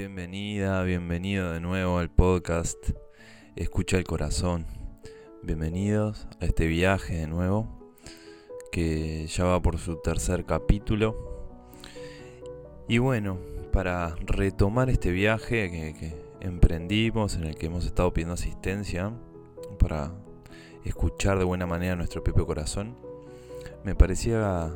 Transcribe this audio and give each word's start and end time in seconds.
Bienvenida, 0.00 0.82
bienvenido 0.82 1.52
de 1.52 1.60
nuevo 1.60 1.98
al 1.98 2.08
podcast 2.08 2.78
Escucha 3.54 3.98
el 3.98 4.04
Corazón. 4.04 4.64
Bienvenidos 5.42 6.26
a 6.40 6.46
este 6.46 6.66
viaje 6.68 7.16
de 7.16 7.26
nuevo, 7.26 7.92
que 8.72 9.26
ya 9.26 9.44
va 9.44 9.60
por 9.60 9.76
su 9.76 10.00
tercer 10.00 10.46
capítulo. 10.46 11.68
Y 12.88 12.96
bueno, 12.96 13.40
para 13.74 14.16
retomar 14.20 14.88
este 14.88 15.10
viaje 15.10 15.70
que, 15.70 16.14
emprendimos, 16.40 17.36
en 17.36 17.44
el 17.44 17.56
que 17.56 17.66
hemos 17.66 17.84
estado 17.84 18.10
pidiendo 18.14 18.32
asistencia, 18.32 19.12
para 19.78 20.14
escuchar 20.82 21.38
de 21.38 21.44
buena 21.44 21.66
manera 21.66 21.94
nuestro 21.94 22.24
propio 22.24 22.46
corazón, 22.46 22.96
me 23.84 23.94
parecía 23.94 24.72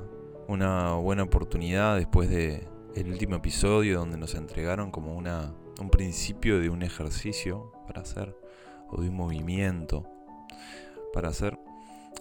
una 0.48 0.92
buena 0.96 1.22
oportunidad 1.22 1.96
después 1.96 2.28
de 2.28 2.73
el 2.94 3.10
último 3.10 3.36
episodio 3.36 3.98
donde 3.98 4.16
nos 4.16 4.34
entregaron 4.34 4.90
como 4.90 5.16
una, 5.16 5.52
un 5.80 5.90
principio 5.90 6.60
de 6.60 6.68
un 6.68 6.82
ejercicio 6.82 7.72
para 7.86 8.02
hacer 8.02 8.36
o 8.88 9.02
de 9.02 9.08
un 9.08 9.16
movimiento 9.16 10.06
para 11.12 11.28
hacer, 11.28 11.58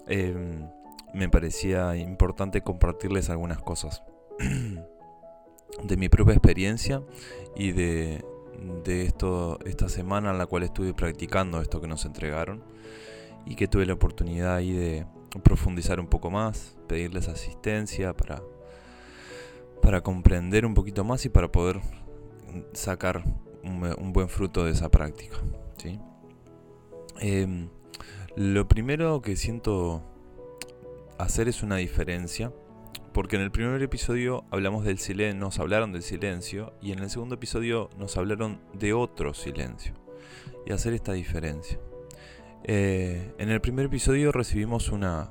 em, 0.06 0.68
me 1.12 1.28
parecía 1.28 1.96
importante 1.96 2.62
compartirles 2.62 3.30
algunas 3.30 3.58
cosas 3.62 4.02
de 5.84 5.96
mi 5.96 6.08
propia 6.08 6.34
experiencia 6.34 7.02
y 7.54 7.72
de, 7.72 8.24
de 8.84 9.02
esto, 9.02 9.58
esta 9.64 9.88
semana 9.88 10.30
en 10.30 10.38
la 10.38 10.46
cual 10.46 10.64
estuve 10.64 10.92
practicando 10.92 11.60
esto 11.60 11.80
que 11.80 11.88
nos 11.88 12.04
entregaron 12.04 12.64
y 13.46 13.54
que 13.54 13.68
tuve 13.68 13.86
la 13.86 13.94
oportunidad 13.94 14.56
ahí 14.56 14.72
de 14.72 15.06
profundizar 15.42 16.00
un 16.00 16.06
poco 16.06 16.30
más, 16.30 16.76
pedirles 16.88 17.28
asistencia 17.28 18.16
para 18.16 18.42
para 19.84 20.00
comprender 20.00 20.64
un 20.64 20.72
poquito 20.72 21.04
más 21.04 21.26
y 21.26 21.28
para 21.28 21.52
poder 21.52 21.78
sacar 22.72 23.22
un, 23.62 24.12
buen 24.14 24.30
fruto 24.30 24.64
de 24.64 24.72
esa 24.72 24.88
práctica. 24.88 25.36
¿sí? 25.76 26.00
Em, 27.20 27.68
lo 28.34 28.66
primero 28.66 29.20
que 29.20 29.36
siento 29.36 30.02
hacer 31.18 31.48
es 31.48 31.62
una 31.62 31.76
diferencia, 31.76 32.50
porque 33.12 33.36
en 33.36 33.42
el 33.42 33.50
primer 33.50 33.82
episodio 33.82 34.44
hablamos 34.50 34.86
del 34.86 34.98
silencio, 34.98 35.38
nos 35.38 35.58
hablaron 35.58 35.92
del 35.92 36.02
silencio, 36.02 36.72
y 36.80 36.92
en 36.92 37.00
el 37.00 37.10
segundo 37.10 37.34
episodio 37.34 37.90
nos 37.98 38.16
hablaron 38.16 38.60
de 38.72 38.94
otro 38.94 39.34
silencio, 39.34 39.92
y 40.64 40.72
hacer 40.72 40.94
esta 40.94 41.12
diferencia. 41.12 41.78
Eh, 42.64 43.34
en 43.36 43.50
el 43.50 43.60
primer 43.60 43.86
episodio 43.86 44.32
recibimos 44.32 44.88
una, 44.88 45.30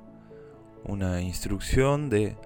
una 0.84 1.22
instrucción 1.22 2.12
de 2.12 2.38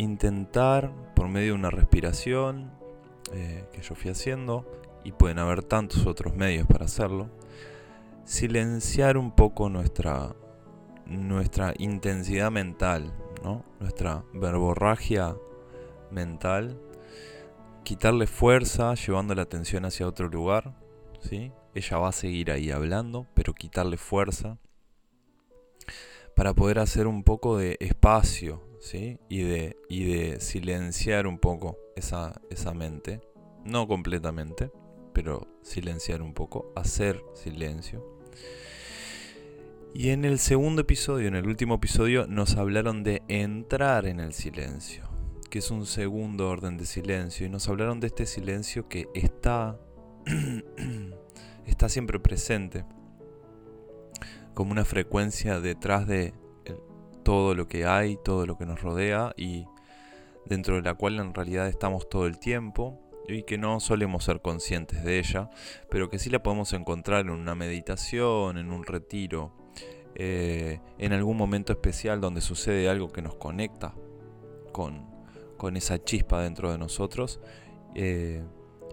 intentar 0.00 0.92
por 1.14 1.28
medio 1.28 1.52
de 1.52 1.58
una 1.58 1.70
respiración 1.70 2.72
eh, 3.32 3.66
que 3.72 3.82
yo 3.82 3.94
fui 3.94 4.10
haciendo, 4.10 4.66
y 5.04 5.12
pueden 5.12 5.38
haber 5.38 5.62
tantos 5.62 6.06
otros 6.06 6.34
medios 6.34 6.66
para 6.66 6.84
hacerlo, 6.84 7.30
silenciar 8.24 9.16
un 9.16 9.32
poco 9.32 9.68
nuestra, 9.68 10.34
nuestra 11.06 11.74
intensidad 11.78 12.50
mental, 12.50 13.12
¿no? 13.42 13.64
nuestra 13.78 14.24
verborragia 14.34 15.36
mental, 16.10 16.80
quitarle 17.82 18.26
fuerza 18.26 18.94
llevando 18.94 19.34
la 19.34 19.42
atención 19.42 19.84
hacia 19.84 20.06
otro 20.06 20.28
lugar, 20.28 20.74
¿sí? 21.20 21.52
ella 21.74 21.98
va 21.98 22.08
a 22.08 22.12
seguir 22.12 22.50
ahí 22.50 22.70
hablando, 22.70 23.26
pero 23.34 23.54
quitarle 23.54 23.96
fuerza 23.96 24.58
para 26.40 26.54
poder 26.54 26.78
hacer 26.78 27.06
un 27.06 27.22
poco 27.22 27.58
de 27.58 27.76
espacio 27.80 28.62
y 29.28 29.42
de, 29.42 29.76
y 29.90 30.04
de 30.04 30.40
silenciar 30.40 31.26
un 31.26 31.36
poco 31.38 31.76
esa, 31.96 32.40
esa 32.48 32.72
mente. 32.72 33.20
No 33.66 33.86
completamente, 33.86 34.70
pero 35.12 35.46
silenciar 35.60 36.22
un 36.22 36.32
poco, 36.32 36.72
hacer 36.74 37.22
silencio. 37.34 38.02
Y 39.92 40.08
en 40.08 40.24
el 40.24 40.38
segundo 40.38 40.80
episodio, 40.80 41.28
en 41.28 41.34
el 41.34 41.46
último 41.46 41.74
episodio, 41.74 42.26
nos 42.26 42.56
hablaron 42.56 43.02
de 43.02 43.20
entrar 43.28 44.06
en 44.06 44.18
el 44.18 44.32
silencio, 44.32 45.10
que 45.50 45.58
es 45.58 45.70
un 45.70 45.84
segundo 45.84 46.48
orden 46.48 46.78
de 46.78 46.86
silencio, 46.86 47.44
y 47.44 47.50
nos 47.50 47.68
hablaron 47.68 48.00
de 48.00 48.06
este 48.06 48.24
silencio 48.24 48.88
que 48.88 49.08
está, 49.12 49.78
está 51.66 51.90
siempre 51.90 52.18
presente, 52.18 52.86
como 54.60 54.72
una 54.72 54.84
frecuencia 54.84 55.58
detrás 55.58 56.06
de 56.06 56.34
todo 57.22 57.54
lo 57.54 57.66
que 57.66 57.86
hay, 57.86 58.18
todo 58.22 58.44
lo 58.44 58.58
que 58.58 58.66
nos 58.66 58.82
rodea 58.82 59.32
y 59.34 59.64
dentro 60.44 60.74
de 60.74 60.82
la 60.82 60.92
cual 60.92 61.18
en 61.18 61.32
realidad 61.32 61.66
estamos 61.66 62.10
todo 62.10 62.26
el 62.26 62.38
tiempo 62.38 63.00
y 63.26 63.44
que 63.44 63.56
no 63.56 63.80
solemos 63.80 64.24
ser 64.24 64.42
conscientes 64.42 65.02
de 65.02 65.18
ella, 65.18 65.48
pero 65.88 66.10
que 66.10 66.18
sí 66.18 66.28
la 66.28 66.42
podemos 66.42 66.74
encontrar 66.74 67.22
en 67.22 67.30
una 67.30 67.54
meditación, 67.54 68.58
en 68.58 68.70
un 68.70 68.84
retiro, 68.84 69.54
eh, 70.14 70.82
en 70.98 71.14
algún 71.14 71.38
momento 71.38 71.72
especial 71.72 72.20
donde 72.20 72.42
sucede 72.42 72.90
algo 72.90 73.08
que 73.08 73.22
nos 73.22 73.36
conecta 73.36 73.94
con, 74.72 75.06
con 75.56 75.78
esa 75.78 76.04
chispa 76.04 76.42
dentro 76.42 76.70
de 76.70 76.76
nosotros 76.76 77.40
eh, 77.94 78.44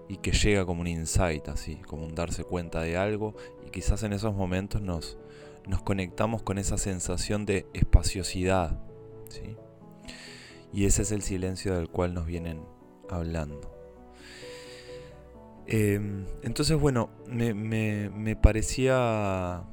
y 0.07 0.15
que 0.19 0.31
llega 0.31 0.65
como 0.65 0.79
un 0.79 0.87
insight, 0.87 1.49
así, 1.49 1.75
como 1.75 2.05
un 2.05 2.15
darse 2.15 2.45
cuenta 2.45 2.79
de 2.79 2.95
algo 2.95 3.35
y 3.65 3.69
quizás 3.69 4.03
en 4.03 4.13
esos 4.13 4.33
momentos 4.33 4.81
nos, 4.81 5.17
nos 5.67 5.81
conectamos 5.81 6.43
con 6.43 6.57
esa 6.57 6.77
sensación 6.77 7.45
de 7.45 7.67
espaciosidad. 7.73 8.79
Y 10.73 10.85
ese 10.85 11.01
es 11.01 11.11
el 11.11 11.21
silencio 11.21 11.75
del 11.75 11.89
cual 11.89 12.13
nos 12.13 12.25
vienen 12.25 12.61
hablando. 13.09 13.73
Em, 15.65 16.25
entonces, 16.43 16.79
bueno, 16.79 17.09
me, 17.27 18.35
parecía 18.41 19.63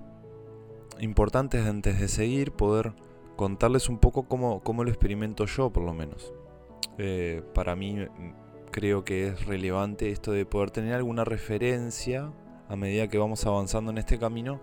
importante 1.01 1.59
antes 1.59 2.01
de 2.01 2.09
seguir 2.09 2.53
poder 2.53 2.95
contarles 3.37 3.89
un 3.89 3.99
poco 3.99 4.25
cómo, 4.25 4.85
lo 4.85 4.91
experimento 4.91 5.47
yo, 5.47 5.71
por 5.71 5.85
lo 5.85 5.93
menos. 5.93 6.33
Eh, 6.99 7.43
para 7.55 7.75
mí 7.77 7.97
creo 8.71 9.05
que 9.05 9.29
es 9.29 9.47
relevante 9.47 10.11
esto 10.11 10.33
de 10.33 10.47
poder 10.47 10.71
tener 10.71 10.95
alguna 10.95 11.25
referencia 11.25 12.33
a 12.69 12.77
medida 12.77 13.09
que 13.09 13.19
vamos 13.19 13.45
avanzando 13.47 13.91
en 13.91 13.99
este 13.99 14.19
camino 14.19 14.61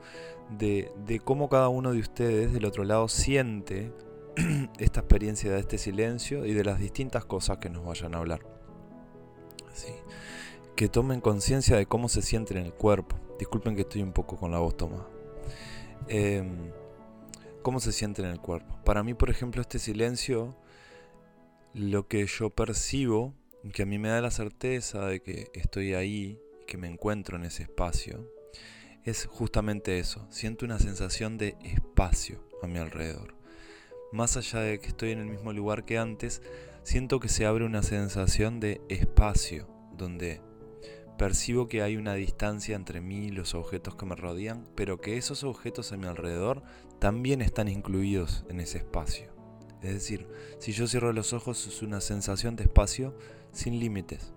de, 0.58 1.22
cómo 1.24 1.50
cada 1.50 1.70
uno 1.70 1.94
de 1.94 2.00
ustedes 2.00 2.54
del 2.54 2.66
otro 2.66 2.84
lado 2.84 3.08
siente 3.08 3.92
esta 4.80 5.02
experiencia 5.02 5.52
de 5.52 5.60
este 5.60 5.78
silencio 5.78 6.46
y 6.46 6.54
de 6.54 6.64
las 6.64 6.80
distintas 6.80 7.26
cosas 7.26 7.58
que 7.58 7.70
nos 7.70 7.86
vayan 7.86 8.16
a 8.16 8.20
hablar. 8.20 8.42
Que 10.76 10.90
tomen 10.90 11.22
conciencia 11.22 11.78
de 11.78 11.86
cómo 11.86 12.10
se 12.10 12.22
siente 12.22 12.58
en 12.58 12.66
el 12.66 12.74
cuerpo. 12.74 13.16
Disculpen 13.38 13.76
que 13.76 13.82
estoy 13.82 14.02
un 14.02 14.14
poco 14.14 14.36
con 14.38 14.52
la 14.52 14.60
voz 14.60 14.76
tomada. 14.76 15.08
Em, 16.08 16.72
¿Cómo 17.62 17.80
se 17.80 17.92
siente 17.92 18.24
en 18.24 18.30
el 18.30 18.40
cuerpo? 18.40 18.80
Para 18.84 19.04
mí, 19.04 19.14
por 19.14 19.30
ejemplo, 19.30 19.62
este 19.62 19.78
silencio, 19.78 20.56
lo 21.74 22.08
que 22.08 22.26
yo 22.26 22.50
percibo, 22.50 23.36
que 23.72 23.84
a 23.84 23.86
mí 23.86 24.00
me 24.00 24.10
da 24.10 24.22
la 24.22 24.32
certeza 24.32 25.06
de 25.06 25.22
que 25.22 25.52
estoy 25.54 25.94
ahí, 25.94 26.40
que 26.72 26.78
me 26.78 26.88
encuentro 26.88 27.36
en 27.36 27.44
ese 27.44 27.64
espacio, 27.64 28.26
es 29.04 29.26
justamente 29.26 30.00
eso. 30.00 30.26
Siento 30.30 30.64
una 30.64 30.80
sensación 30.80 31.38
de 31.38 31.58
espacio 31.66 32.48
a 32.64 32.68
mi 32.68 32.80
alrededor. 32.80 33.36
Más 34.14 34.38
allá 34.38 34.62
de 34.62 34.80
que 34.80 34.88
estoy 34.88 35.12
en 35.12 35.20
el 35.20 35.26
mismo 35.26 35.52
lugar 35.52 35.84
que 35.84 35.98
antes, 35.98 36.42
siento 36.84 37.20
que 37.20 37.28
se 37.28 37.46
abre 37.46 37.66
una 37.66 37.84
sensación 37.84 38.62
de 38.62 38.80
espacio, 38.88 39.68
donde 39.98 40.40
percibo 41.18 41.68
que 41.68 41.82
hay 41.82 41.98
una 41.98 42.14
distancia 42.14 42.78
entre 42.78 43.02
mí 43.02 43.26
y 43.26 43.32
los 43.32 43.54
objetos 43.54 43.96
que 43.96 44.06
me 44.06 44.16
rodean, 44.16 44.66
pero 44.74 45.02
que 45.02 45.18
esos 45.18 45.44
objetos 45.44 45.92
a 45.92 45.98
mi 45.98 46.08
alrededor 46.08 46.64
también 47.00 47.42
están 47.42 47.68
incluidos 47.68 48.46
en 48.48 48.62
ese 48.62 48.78
espacio. 48.78 49.30
Es 49.82 49.94
decir, 49.94 50.26
si 50.60 50.72
yo 50.72 50.88
cierro 50.88 51.12
los 51.12 51.34
ojos 51.34 51.68
es 51.68 51.82
una 51.82 52.00
sensación 52.00 52.56
de 52.56 52.64
espacio 52.64 53.14
sin 53.52 53.78
límites, 53.78 54.34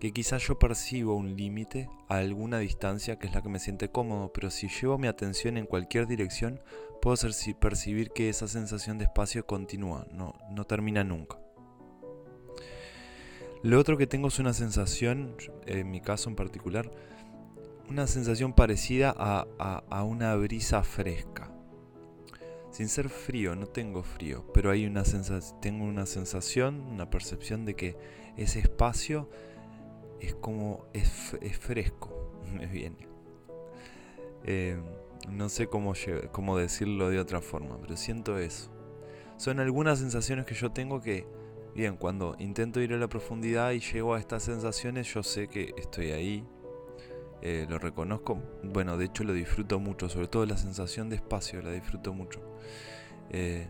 que 0.00 0.12
quizás 0.12 0.42
yo 0.42 0.58
percibo 0.58 1.14
un 1.14 1.36
límite 1.36 1.90
a 2.08 2.16
alguna 2.16 2.58
distancia 2.58 3.18
que 3.18 3.26
es 3.26 3.34
la 3.34 3.42
que 3.42 3.50
me 3.50 3.58
siente 3.58 3.90
cómodo, 3.90 4.32
pero 4.32 4.50
si 4.50 4.68
llevo 4.68 4.96
mi 4.96 5.06
atención 5.06 5.58
en 5.58 5.66
cualquier 5.66 6.06
dirección, 6.06 6.60
puedo 7.02 7.16
percibir 7.60 8.10
que 8.10 8.30
esa 8.30 8.48
sensación 8.48 8.96
de 8.96 9.04
espacio 9.04 9.46
continúa, 9.46 10.06
no, 10.10 10.34
no 10.50 10.64
termina 10.64 11.04
nunca. 11.04 11.38
Lo 13.62 13.78
otro 13.78 13.98
que 13.98 14.06
tengo 14.06 14.28
es 14.28 14.38
una 14.38 14.54
sensación, 14.54 15.36
en 15.66 15.90
mi 15.90 16.00
caso 16.00 16.30
en 16.30 16.36
particular, 16.36 16.90
una 17.90 18.06
sensación 18.06 18.54
parecida 18.54 19.14
a, 19.14 20.02
una 20.04 20.34
brisa 20.36 20.82
fresca. 20.82 21.52
Sin 22.70 22.88
ser 22.88 23.10
frío, 23.10 23.54
no 23.54 23.66
tengo 23.66 24.02
frío, 24.02 24.46
pero 24.54 24.70
hay 24.70 24.86
una 24.86 25.02
tengo 25.60 25.84
una 25.84 26.06
sensación, 26.06 26.80
una 26.80 27.10
percepción 27.10 27.66
de 27.66 27.74
que 27.74 27.96
ese 28.38 28.60
espacio 28.60 29.28
es 30.20 30.34
como, 30.34 30.86
es, 30.92 31.36
fresco, 31.58 32.32
me 32.52 32.66
viene. 32.66 33.08
Eh, 34.44 34.80
no 35.28 35.48
sé 35.48 35.66
cómo, 35.68 35.94
decirlo 36.56 37.10
de 37.10 37.20
otra 37.20 37.40
forma, 37.40 37.78
pero 37.80 37.96
siento 37.96 38.38
eso. 38.38 38.70
Son 39.36 39.60
algunas 39.60 39.98
sensaciones 39.98 40.46
que 40.46 40.54
yo 40.54 40.70
tengo 40.72 41.00
que 41.00 41.26
Bien, 41.74 41.96
cuando 41.96 42.34
intento 42.40 42.80
ir 42.80 42.92
a 42.92 42.96
la 42.96 43.08
profundidad 43.08 43.70
y 43.70 43.78
llego 43.78 44.14
a 44.14 44.18
estas 44.18 44.42
sensaciones, 44.42 45.12
yo 45.14 45.22
sé 45.22 45.46
que 45.46 45.72
estoy 45.76 46.10
ahí, 46.10 46.44
eh, 47.42 47.66
lo 47.70 47.78
reconozco, 47.78 48.42
bueno, 48.64 48.96
de 48.96 49.04
hecho 49.04 49.22
lo 49.22 49.32
disfruto 49.32 49.78
mucho, 49.78 50.08
sobre 50.08 50.26
todo 50.26 50.44
la 50.46 50.56
sensación 50.56 51.08
de 51.08 51.16
espacio, 51.16 51.62
la 51.62 51.70
disfruto 51.70 52.12
mucho. 52.12 52.40
Eh, 53.30 53.68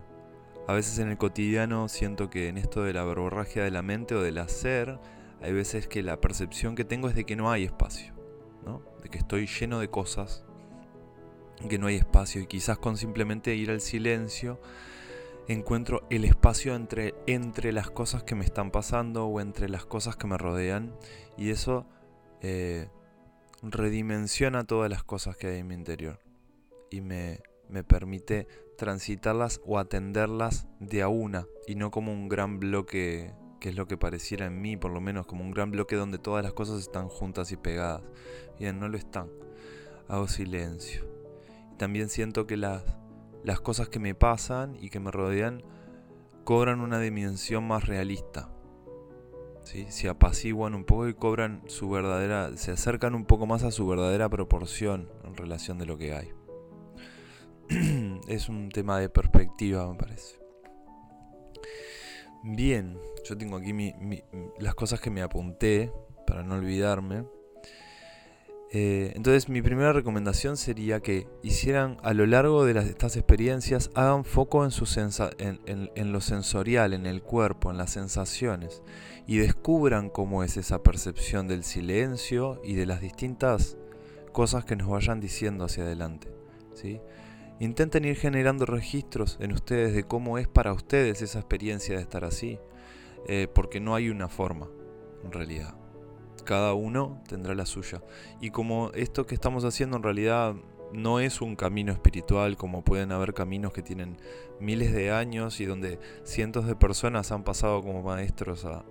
a 0.67 0.73
veces 0.73 0.99
en 0.99 1.09
el 1.09 1.19
cotidiano 1.19 1.89
siento 1.89 2.31
que 2.31 2.49
en 2.49 2.57
esto 2.57 2.83
de 2.83 2.95
la 2.95 3.05
verborragia 3.05 3.65
de 3.65 3.71
la 3.71 3.83
mente 3.83 4.15
o 4.15 4.23
del 4.23 4.39
hacer, 4.39 4.99
hay 5.41 5.53
veces 5.53 5.87
que 5.87 6.03
la 6.03 6.21
percepción 6.21 6.75
que 6.75 6.85
tengo 6.85 7.09
es 7.09 7.15
de 7.15 7.25
que 7.25 7.37
no 7.37 7.51
hay 7.51 7.65
espacio, 7.65 8.15
¿no? 8.65 8.83
de 9.03 9.09
que 9.09 9.19
estoy 9.19 9.47
lleno 9.47 9.81
de 9.81 9.89
cosas, 9.89 10.45
que 11.69 11.79
no 11.79 11.87
hay 11.87 11.97
espacio 11.97 12.41
y 12.41 12.47
quizás 12.47 12.79
con 12.79 12.97
simplemente 12.97 13.55
ir 13.55 13.71
al 13.71 13.81
silencio 13.81 14.61
encuentro 15.49 16.07
el 16.11 16.25
espacio 16.25 16.75
entre, 16.75 17.15
entre 17.27 17.73
las 17.73 17.91
cosas 17.91 18.23
que 18.23 18.35
me 18.35 18.45
están 18.45 18.71
pasando 18.71 19.27
o 19.27 19.41
entre 19.41 19.69
las 19.69 19.85
cosas 19.85 20.17
que 20.17 20.27
me 20.27 20.39
rodean 20.39 20.95
y 21.37 21.51
eso 21.51 21.87
eh, 22.41 22.89
redimensiona 23.63 24.65
todas 24.65 24.89
las 24.91 25.03
cosas 25.03 25.37
que 25.37 25.49
hay 25.49 25.59
en 25.59 25.67
mi 25.67 25.75
interior 25.75 26.21
y 26.91 27.01
me, 27.01 27.41
me 27.69 27.85
permite 27.85 28.47
transitarlas 28.79 29.61
o 29.67 29.79
atenderlas 29.79 30.67
de 30.79 31.03
a 31.03 31.09
una 31.09 31.47
y 31.67 31.75
no 31.75 31.91
como 31.91 32.13
un 32.13 32.29
gran 32.29 32.59
bloque 32.61 33.33
que 33.61 33.69
es 33.69 33.77
lo 33.77 33.87
que 33.87 33.97
pareciera 33.97 34.47
en 34.47 34.61
mí, 34.61 34.77
por 34.77 34.91
lo 34.91 35.01
menos 35.01 35.27
como 35.27 35.45
un 35.45 35.51
gran 35.51 35.71
bloque 35.71 35.95
donde 35.95 36.19
todas 36.19 36.43
las 36.43 36.55
cosas 36.55 36.81
están 36.81 37.09
juntas 37.09 37.53
y 37.53 37.57
pegadas. 37.57 38.03
Bien, 38.59 38.81
no 38.81 38.89
lo 38.89 38.97
están. 38.97 39.29
Hago 40.09 40.27
silencio. 40.27 41.07
Y 41.73 41.77
también 41.77 42.09
siento 42.09 42.47
que 42.47 42.57
las, 42.57 42.83
las 43.45 43.61
cosas 43.61 43.89
que 43.89 44.01
me 44.01 44.15
pasan 44.15 44.77
y 44.81 44.89
que 44.89 44.99
me 44.99 45.11
rodean 45.11 45.63
cobran 46.45 46.81
una 46.81 46.99
dimensión 46.99 47.65
más 47.69 47.87
realista. 47.87 48.51
¿Sí? 49.63 49.87
Se 49.91 50.09
apaciguan 50.09 50.75
un 50.75 50.85
poco 50.85 51.07
y 51.07 51.15
cobran 51.15 51.63
su 51.67 51.91
verdadera, 51.91 52.57
se 52.57 52.73
acercan 52.73 53.15
un 53.15 53.27
poco 53.27 53.47
más 53.47 53.63
a 53.63 53.71
su 53.71 53.87
verdadera 53.87 54.29
proporción 54.31 55.11
en 55.23 55.37
relación 55.37 55.79
de 55.79 55.87
lo 55.87 55.99
que 55.99 56.15
hay. 56.15 56.33
es 58.27 58.49
un 58.49 58.71
tema 58.71 58.99
de 58.99 59.11
perspectiva, 59.11 59.87
me 59.87 59.97
parece. 59.97 60.41
Bien, 62.43 62.99
yo 63.25 63.37
tengo 63.37 63.59
aquí 63.59 63.93
las 64.59 64.75
cosas 64.75 64.99
que 65.01 65.11
me 65.11 65.21
apunté 65.21 65.93
para 66.27 66.43
no 66.43 66.55
olvidarme. 66.55 67.25
Eh, 68.73 69.13
entonces 69.17 69.49
mi 69.49 69.63
primera 69.63 69.93
recomendación 69.93 70.57
sería 70.57 71.01
que 71.01 71.27
hicieran 71.43 71.99
a 72.03 72.15
lo 72.15 72.25
largo 72.25 72.65
de 72.65 72.79
estas 72.81 73.17
experiencias, 73.17 73.91
hagan 73.95 74.25
foco 74.25 74.65
en, 74.65 75.61
en, 75.67 76.13
lo 76.13 76.21
sensorial, 76.21 76.95
en 76.95 77.05
el 77.05 77.21
cuerpo, 77.21 77.71
en 77.71 77.77
las 77.77 77.91
sensaciones, 77.91 78.83
y 79.27 79.39
descubran 79.39 80.09
cómo 80.09 80.43
es 80.45 80.57
esa 80.57 80.83
percepción 80.83 81.47
del 81.47 81.65
silencio 81.65 82.61
y 82.65 82.75
de 82.75 82.87
las 82.87 83.01
distintas 83.01 83.77
cosas 84.33 84.65
que 84.65 84.77
nos 84.77 84.89
vayan 84.89 85.21
diciendo 85.21 85.65
hacia 85.65 85.83
adelante. 85.83 86.29
¿sí? 86.75 87.01
Intenten 87.61 88.07
ir 88.07 88.17
generando 88.17 88.65
registros 88.65 89.37
en 89.39 89.53
ustedes 89.53 89.95
de 89.95 90.05
cómo 90.05 90.39
es 90.39 90.49
para 90.49 90.73
ustedes 90.73 91.21
esa 91.21 91.41
experiencia 91.41 91.95
de 91.95 92.01
estar 92.01 92.25
así, 92.25 92.59
eh, 93.29 93.49
porque 93.55 93.81
no 93.81 93.95
hay 93.95 94.09
una 94.09 94.31
forma, 94.31 94.71
en 95.23 95.31
realidad. 95.31 95.75
Cada 96.47 96.73
uno 96.73 97.23
tendrá 97.29 97.55
la 97.55 97.67
suya. 97.67 98.03
Y 98.41 98.51
como 98.51 98.91
esto 98.95 99.27
que 99.27 99.35
estamos 99.35 99.67
haciendo 99.67 99.99
en 99.99 100.03
realidad 100.03 100.55
no 100.95 101.21
es 101.21 101.43
un 101.43 101.55
camino 101.55 101.93
espiritual, 101.93 102.57
como 102.57 102.83
pueden 102.83 103.13
haber 103.13 103.35
caminos 103.35 103.75
que 103.75 103.83
tienen 103.83 104.17
miles 104.59 104.93
de 104.95 105.13
años 105.13 105.61
y 105.61 105.67
donde 105.67 105.99
cientos 106.25 106.67
de 106.67 106.77
personas 106.77 107.31
han 107.31 107.45
pasado 107.45 107.83
como 107.83 108.03
maestros 108.03 108.65
a, 108.65 108.85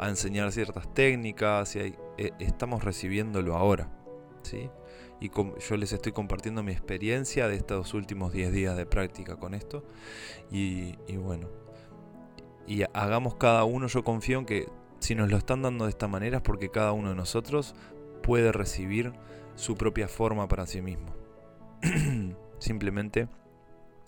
enseñar 0.00 0.50
ciertas 0.52 0.92
técnicas, 0.92 1.76
y 1.76 1.94
eh, 2.18 2.32
estamos 2.38 2.84
recibiéndolo 2.84 3.56
ahora. 3.56 3.88
¿sí? 4.42 4.68
Y 5.22 5.30
yo 5.30 5.76
les 5.76 5.92
estoy 5.92 6.10
compartiendo 6.10 6.64
mi 6.64 6.72
experiencia 6.72 7.46
de 7.46 7.54
estos 7.54 7.94
últimos 7.94 8.32
10 8.32 8.52
días 8.52 8.76
de 8.76 8.86
práctica 8.86 9.36
con 9.36 9.54
esto. 9.54 9.84
Y, 10.50 10.96
bueno, 11.16 11.48
y 12.66 12.82
hagamos 12.92 13.36
cada 13.36 13.62
uno, 13.62 13.86
yo 13.86 14.02
confío 14.02 14.40
en 14.40 14.46
que 14.46 14.68
si 14.98 15.14
nos 15.14 15.30
lo 15.30 15.36
están 15.36 15.62
dando 15.62 15.84
de 15.84 15.90
esta 15.90 16.08
manera 16.08 16.38
es 16.38 16.42
porque 16.42 16.70
cada 16.70 16.90
uno 16.90 17.10
de 17.10 17.14
nosotros 17.14 17.76
puede 18.24 18.50
recibir 18.50 19.12
su 19.54 19.76
propia 19.76 20.08
forma 20.08 20.48
para 20.48 20.66
sí 20.66 20.82
mismo. 20.82 21.14
Simplemente 22.58 23.28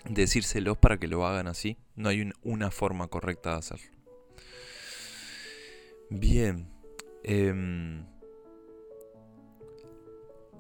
decírselos 0.09 0.79
para 0.79 0.99
que 0.99 1.07
lo 1.07 1.25
hagan 1.25 1.47
así. 1.47 1.79
No 1.95 2.09
hay 2.09 2.29
una 2.43 2.73
forma 2.73 3.07
correcta 3.07 3.51
de 3.53 3.57
hacerlo. 3.59 3.87
Bien. 6.11 6.69
Em, 7.23 8.05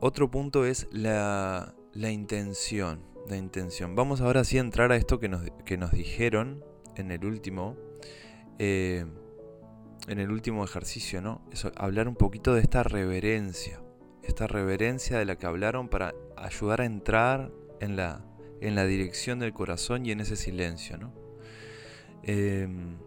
otro 0.06 0.30
punto 0.30 0.66
es 0.66 0.86
la, 0.92 1.74
intención. 1.94 3.00
La 3.26 3.38
intención. 3.38 3.96
Vamos 3.96 4.20
ahora 4.20 4.44
sí 4.44 4.58
a 4.58 4.60
entrar 4.60 4.92
a 4.92 4.96
esto 4.96 5.18
que 5.18 5.30
nos, 5.30 5.50
que 5.64 5.78
nos 5.78 5.92
dijeron 5.92 6.62
en 6.94 7.10
el 7.10 7.24
último. 7.24 7.74
Eh, 8.58 9.06
en 10.06 10.18
el 10.18 10.30
último 10.30 10.62
ejercicio, 10.62 11.22
¿no? 11.22 11.40
Hablar 11.76 12.08
un 12.08 12.16
poquito 12.16 12.52
de 12.52 12.60
esta 12.60 12.82
reverencia. 12.82 13.80
Esta 14.22 14.46
reverencia 14.46 15.18
de 15.18 15.24
la 15.24 15.36
que 15.36 15.46
hablaron 15.46 15.88
para 15.88 16.12
ayudar 16.36 16.82
a 16.82 16.84
entrar 16.84 17.50
en 17.80 17.96
la, 17.96 18.26
en 18.60 18.74
la 18.74 18.84
dirección 18.84 19.38
del 19.38 19.54
corazón 19.54 20.04
y 20.04 20.10
en 20.10 20.20
ese 20.20 20.36
silencio, 20.36 20.98
¿no? 20.98 21.14
Em, 22.24 22.98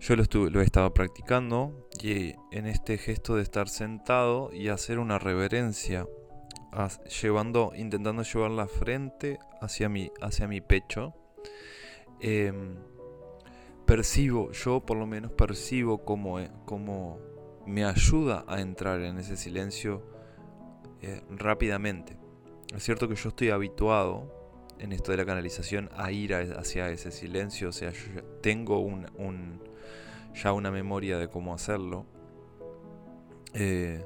yo 0.00 0.16
lo, 0.16 0.22
estuve, 0.22 0.50
lo 0.50 0.60
he 0.60 0.64
estado 0.64 0.92
practicando 0.94 1.88
y 2.00 2.34
en 2.52 2.66
este 2.66 2.98
gesto 2.98 3.36
de 3.36 3.42
estar 3.42 3.68
sentado 3.68 4.50
y 4.52 4.68
hacer 4.68 4.98
una 4.98 5.18
reverencia, 5.18 6.06
llevando, 7.22 7.72
intentando 7.74 8.22
llevar 8.22 8.50
la 8.50 8.68
frente 8.68 9.38
hacia 9.60 9.88
mi, 9.88 10.10
hacia 10.20 10.46
mi 10.46 10.60
pecho, 10.60 11.14
em, 12.20 12.76
percibo, 13.86 14.52
yo 14.52 14.80
por 14.84 14.96
lo 14.96 15.06
menos 15.06 15.32
percibo 15.32 16.04
como, 16.04 16.38
eh, 16.40 16.50
como 16.64 17.18
me 17.66 17.84
ayuda 17.84 18.44
a 18.46 18.60
entrar 18.60 19.00
en 19.00 19.18
ese 19.18 19.36
silencio 19.36 20.02
eh, 21.00 21.22
rápidamente. 21.30 22.18
Es 22.74 22.82
cierto 22.82 23.08
que 23.08 23.14
yo 23.14 23.30
estoy 23.30 23.50
habituado 23.50 24.38
en 24.78 24.92
esto 24.92 25.10
de 25.10 25.18
la 25.18 25.26
canalización 25.26 25.90
a 25.96 26.12
ir 26.12 26.34
hacia 26.34 26.90
ese 26.90 27.10
silencio, 27.10 27.70
o 27.70 27.72
sea, 27.72 27.90
yo 27.90 28.22
tengo 28.42 28.80
un, 28.80 29.60
ya 30.42 30.52
una 30.52 30.70
memoria 30.70 31.18
de 31.18 31.28
cómo 31.28 31.54
hacerlo. 31.54 32.06
Eh, 33.54 34.04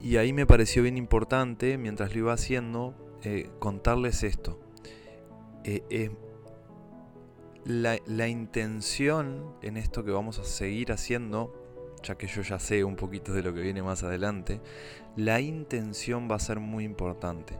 y 0.00 0.16
ahí 0.16 0.32
me 0.32 0.46
pareció 0.46 0.82
bien 0.82 0.96
importante, 0.96 1.78
mientras 1.78 2.12
lo 2.12 2.18
iba 2.18 2.32
haciendo, 2.32 2.94
eh, 3.22 3.50
contarles 3.58 4.22
esto. 4.22 4.60
Eh, 5.64 6.10
la, 7.64 7.98
la, 8.04 8.28
intención 8.28 9.54
en 9.62 9.78
esto 9.78 10.04
que 10.04 10.10
vamos 10.10 10.38
a 10.38 10.44
seguir 10.44 10.92
haciendo, 10.92 11.54
ya 12.02 12.16
que 12.16 12.26
yo 12.26 12.42
ya 12.42 12.58
sé 12.58 12.84
un 12.84 12.96
poquito 12.96 13.32
de 13.32 13.42
lo 13.42 13.54
que 13.54 13.62
viene 13.62 13.82
más 13.82 14.02
adelante, 14.02 14.60
la 15.16 15.40
intención 15.40 16.30
va 16.30 16.36
a 16.36 16.40
ser 16.40 16.60
muy 16.60 16.84
importante. 16.84 17.58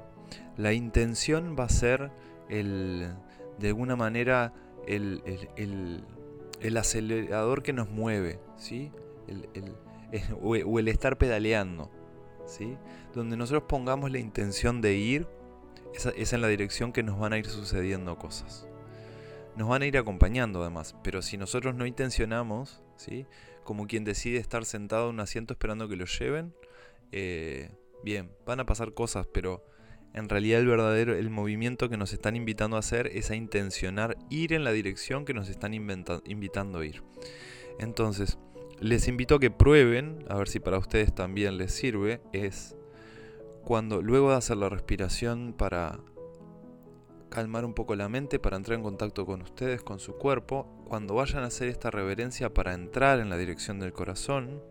La 0.59 0.75
intención 0.75 1.57
va 1.59 1.65
a 1.65 1.69
ser 1.71 2.11
el, 2.51 3.15
de 3.59 3.69
alguna 3.69 3.97
manera 3.97 4.53
el, 4.87 5.23
el 5.57 6.05
acelerador 6.77 7.63
que 7.63 7.73
nos 7.73 7.91
mueve, 7.91 8.41
¿sí? 8.57 8.91
o, 10.41 10.79
el 10.79 10.89
estar 10.89 11.19
pedaleando, 11.19 11.91
¿sí? 12.47 12.77
Donde 13.15 13.37
nosotros 13.37 13.65
pongamos 13.69 14.11
la 14.11 14.19
intención 14.19 14.81
de 14.81 14.95
ir, 14.95 15.27
esa 15.95 16.11
es 16.11 16.33
en 16.33 16.41
la 16.41 16.49
dirección 16.49 16.93
que 16.93 17.03
nos 17.03 17.19
van 17.19 17.33
a 17.33 17.39
ir 17.39 17.47
sucediendo 17.47 18.17
cosas. 18.19 18.67
Nos 19.57 19.69
van 19.69 19.83
a 19.83 19.87
ir 19.87 19.97
acompañando 19.97 20.63
además, 20.63 20.97
pero 21.03 21.23
si 21.23 21.37
nosotros 21.37 21.75
no 21.75 21.87
intencionamos, 21.87 22.83
¿sí? 22.97 23.27
Como 23.63 23.87
quien 23.87 24.05
decide 24.05 24.39
estar 24.39 24.65
sentado 24.65 25.09
en 25.09 25.15
un 25.15 25.21
asiento 25.21 25.55
esperando 25.55 25.89
que 25.89 25.97
lo 25.97 26.07
lleven, 26.07 26.55
eh, 27.13 27.71
bien, 28.03 28.33
van 28.45 28.61
a 28.61 28.67
pasar 28.67 28.95
cosas, 28.95 29.27
pero 29.33 29.65
en 30.15 30.29
realidad 30.29 30.61
el 30.61 30.67
verdadero, 30.67 31.15
el 31.15 31.29
movimiento 31.29 31.89
que 31.89 31.97
nos 31.97 32.13
están 32.13 32.37
invitando 32.37 32.77
a 32.77 32.81
hacer 32.81 33.09
es 33.09 33.31
a 33.31 33.35
intencionar 33.35 34.17
ir 34.31 34.53
en 34.53 34.63
la 34.63 34.71
dirección 34.71 35.25
que 35.25 35.35
nos 35.35 35.49
están 35.49 35.75
invitando 35.75 36.79
a 36.79 36.87
ir. 36.87 37.03
Entonces, 37.81 38.39
les 38.79 39.09
invito 39.09 39.35
a 39.35 39.41
que 39.41 39.51
prueben, 39.51 40.25
a 40.29 40.37
ver 40.37 40.49
si 40.49 40.61
para 40.61 40.79
ustedes 40.79 41.13
también 41.13 41.59
les 41.59 41.73
sirve, 41.73 42.23
es 42.33 42.77
cuando 43.65 44.03
luego 44.03 44.31
de 44.31 44.37
hacer 44.37 44.57
la 44.57 44.69
respiración 44.69 45.53
para 45.53 45.99
calmar 47.29 47.65
un 47.65 47.75
poco 47.75 47.97
la 47.97 48.09
mente, 48.09 48.39
para 48.39 48.57
entrar 48.57 48.79
en 48.79 48.85
contacto 48.85 49.27
con 49.27 49.43
ustedes, 49.43 49.83
con 49.83 49.99
su 49.99 50.15
cuerpo, 50.15 50.85
cuando 50.85 51.15
vayan 51.15 51.43
a 51.43 51.47
hacer 51.47 51.69
esta 51.69 51.91
reverencia 51.91 52.55
para 52.55 52.75
entrar 52.75 53.19
en 53.19 53.31
la 53.31 53.37
dirección 53.37 53.81
del 53.81 53.93
corazón, 53.93 54.63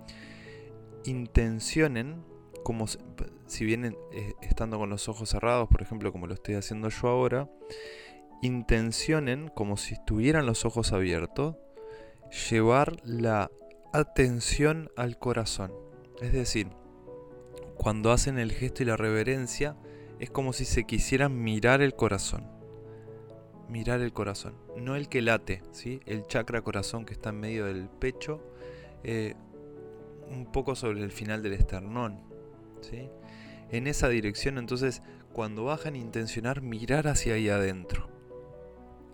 intencionen 1.04 2.24
como 2.64 2.86
si 2.88 3.66
vienen 3.66 3.98
eh, 4.12 4.34
estando 4.42 4.78
con 4.78 4.90
los 4.90 5.08
ojos 5.10 5.30
cerrados, 5.30 5.68
por 5.70 5.82
ejemplo, 5.82 6.12
como 6.12 6.28
lo 6.28 6.34
estoy 6.34 6.56
haciendo 6.56 6.90
yo 6.90 7.08
ahora, 7.08 7.50
intencionen, 8.42 9.50
como 9.50 9.78
si 9.78 9.94
estuvieran 9.94 10.46
los 10.46 10.66
ojos 10.66 10.94
abiertos, 10.94 11.56
llevar 12.50 12.98
la 13.04 13.52
atención 13.94 14.90
al 14.98 15.18
corazón. 15.18 15.72
Es 16.22 16.34
decir, 16.34 16.70
cuando 17.78 18.12
hacen 18.12 18.40
el 18.40 18.52
gesto 18.52 18.84
y 18.84 18.86
la 18.86 18.98
reverencia, 18.98 19.76
es 20.20 20.30
como 20.30 20.54
si 20.54 20.66
se 20.66 20.86
quisieran 20.86 21.44
mirar 21.44 21.82
el 21.82 21.96
corazón. 21.96 22.48
Mirar 23.70 24.02
el 24.02 24.14
corazón, 24.14 24.56
no 24.78 24.96
el 24.96 25.10
que 25.10 25.22
late, 25.22 25.64
¿sí? 25.72 26.02
el 26.06 26.28
chakra 26.28 26.62
corazón 26.62 27.06
que 27.06 27.14
está 27.14 27.30
en 27.30 27.40
medio 27.40 27.66
del 27.66 27.90
pecho, 27.90 28.42
eh, 29.04 29.36
un 30.30 30.52
poco 30.52 30.76
sobre 30.76 31.02
el 31.02 31.12
final 31.12 31.42
del 31.42 31.54
esternón. 31.54 32.33
En 33.70 33.88
esa 33.88 34.10
dirección, 34.10 34.58
entonces, 34.58 35.02
cuando 35.34 35.66
bajan, 35.66 35.96
intencionar 35.96 36.62
mirar 36.62 37.08
hacia 37.08 37.34
ahí 37.34 37.50
adentro. 37.50 38.10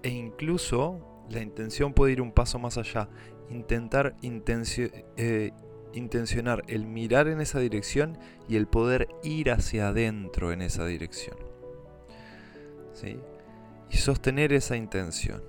E 0.03 0.09
incluso 0.09 1.25
la 1.29 1.41
intención 1.41 1.93
puede 1.93 2.13
ir 2.13 2.21
un 2.21 2.31
paso 2.31 2.59
más 2.59 2.77
allá, 2.77 3.09
intentar 3.49 4.15
eh, 4.21 5.51
intencionar 5.93 6.63
el 6.67 6.85
mirar 6.85 7.27
en 7.27 7.41
esa 7.41 7.59
dirección 7.59 8.17
y 8.47 8.55
el 8.55 8.67
poder 8.67 9.07
ir 9.23 9.51
hacia 9.51 9.89
adentro 9.89 10.51
en 10.51 10.61
esa 10.61 10.85
dirección. 10.85 11.37
¿Sí? 12.93 13.19
Y 13.89 13.97
sostener 13.97 14.53
esa 14.53 14.75
intención. 14.75 15.43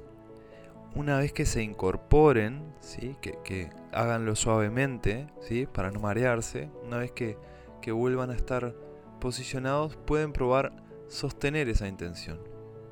Una 0.94 1.18
vez 1.18 1.32
que 1.32 1.46
se 1.46 1.62
incorporen, 1.62 2.74
¿sí? 2.80 3.16
que, 3.20 3.38
que 3.44 3.70
háganlo 3.92 4.34
suavemente, 4.34 5.28
¿sí? 5.40 5.66
para 5.66 5.90
no 5.90 6.00
marearse, 6.00 6.68
una 6.84 6.98
vez 6.98 7.12
que, 7.12 7.36
que 7.80 7.92
vuelvan 7.92 8.30
a 8.30 8.34
estar 8.34 8.74
posicionados, 9.20 9.96
pueden 9.96 10.32
probar 10.32 10.72
sostener 11.08 11.68
esa 11.68 11.88
intención. 11.88 12.40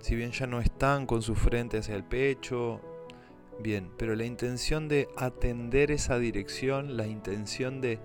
Si 0.01 0.15
bien 0.15 0.33
ya 0.33 0.47
no 0.47 0.61
están 0.61 1.07
con 1.07 1.23
su 1.23 1.35
frente 1.35 1.79
hacia 1.79 1.97
el 1.97 2.05
pecho, 2.05 2.81
Bien, 3.61 3.91
pero 3.99 4.15
la 4.15 4.25
intención 4.25 4.87
de 4.87 5.09
atender 5.17 5.91
esa 5.91 6.19
dirección, 6.19 6.97
la 6.97 7.09
intención 7.09 7.81
de 7.81 7.99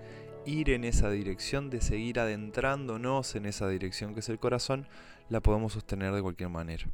ir 0.44 0.70
en 0.70 0.82
esa 0.84 1.10
dirección, 1.10 1.70
de 1.70 1.80
seguir 1.80 2.18
adentrándonos 2.18 3.36
en 3.36 3.46
esa 3.46 3.68
dirección 3.68 4.14
que 4.14 4.20
es 4.20 4.28
el 4.28 4.40
corazón, 4.40 4.88
la 5.28 5.40
podemos 5.40 5.74
sostener 5.74 6.12
de 6.12 6.22
cualquier 6.22 6.48
manera. 6.48 6.86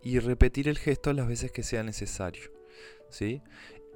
Y 0.00 0.20
repetir 0.20 0.68
el 0.68 0.78
gesto 0.78 1.12
las 1.12 1.26
veces 1.26 1.50
que 1.50 1.64
sea 1.64 1.82
necesario. 1.82 2.52
¿sí? 3.10 3.42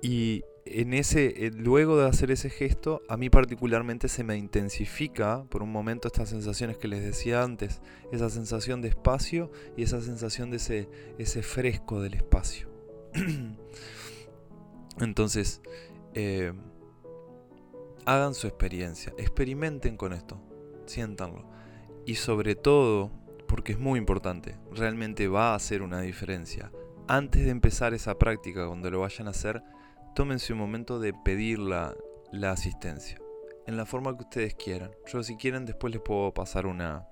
Y 0.02 0.42
en 0.64 0.94
ese, 0.94 1.46
eh, 1.46 1.50
luego 1.50 1.96
de 1.98 2.06
hacer 2.06 2.30
ese 2.30 2.48
gesto, 2.48 3.02
a 3.08 3.16
mí 3.16 3.30
particularmente 3.30 4.08
se 4.08 4.22
me 4.22 4.36
intensifica 4.36 5.44
por 5.48 5.62
un 5.62 5.72
momento 5.72 6.08
estas 6.08 6.28
sensaciones 6.28 6.78
que 6.78 6.88
les 6.88 7.02
decía 7.02 7.42
antes, 7.42 7.80
esa 8.12 8.30
sensación 8.30 8.80
de 8.80 8.88
espacio 8.88 9.50
y 9.76 9.82
esa 9.82 10.00
sensación 10.00 10.50
de 10.50 10.58
ese, 10.58 10.88
ese 11.18 11.42
fresco 11.42 12.00
del 12.00 12.14
espacio. 12.14 12.68
Entonces, 15.00 15.60
eh, 16.14 16.52
hagan 18.06 18.34
su 18.34 18.46
experiencia, 18.46 19.12
experimenten 19.18 19.96
con 19.96 20.12
esto, 20.12 20.40
siéntanlo. 20.86 21.44
Y 22.06 22.16
sobre 22.16 22.54
todo, 22.54 23.10
porque 23.48 23.72
es 23.72 23.78
muy 23.78 23.98
importante, 23.98 24.58
realmente 24.70 25.28
va 25.28 25.52
a 25.52 25.54
hacer 25.56 25.82
una 25.82 26.00
diferencia. 26.00 26.70
Antes 27.08 27.44
de 27.44 27.50
empezar 27.50 27.94
esa 27.94 28.16
práctica, 28.16 28.66
cuando 28.66 28.90
lo 28.90 29.00
vayan 29.00 29.26
a 29.26 29.30
hacer, 29.30 29.62
tómense 30.14 30.52
un 30.52 30.58
momento 30.58 30.98
de 30.98 31.14
pedir 31.14 31.58
la, 31.58 31.94
asistencia, 32.44 33.18
en 33.66 33.76
la 33.76 33.86
forma 33.86 34.16
que 34.16 34.24
ustedes 34.24 34.54
quieran. 34.54 34.90
Yo 35.06 35.22
si 35.22 35.36
quieren 35.36 35.64
después 35.64 35.92
les 35.92 36.02
puedo 36.02 36.32
pasar 36.34 36.66
una, 36.66 37.06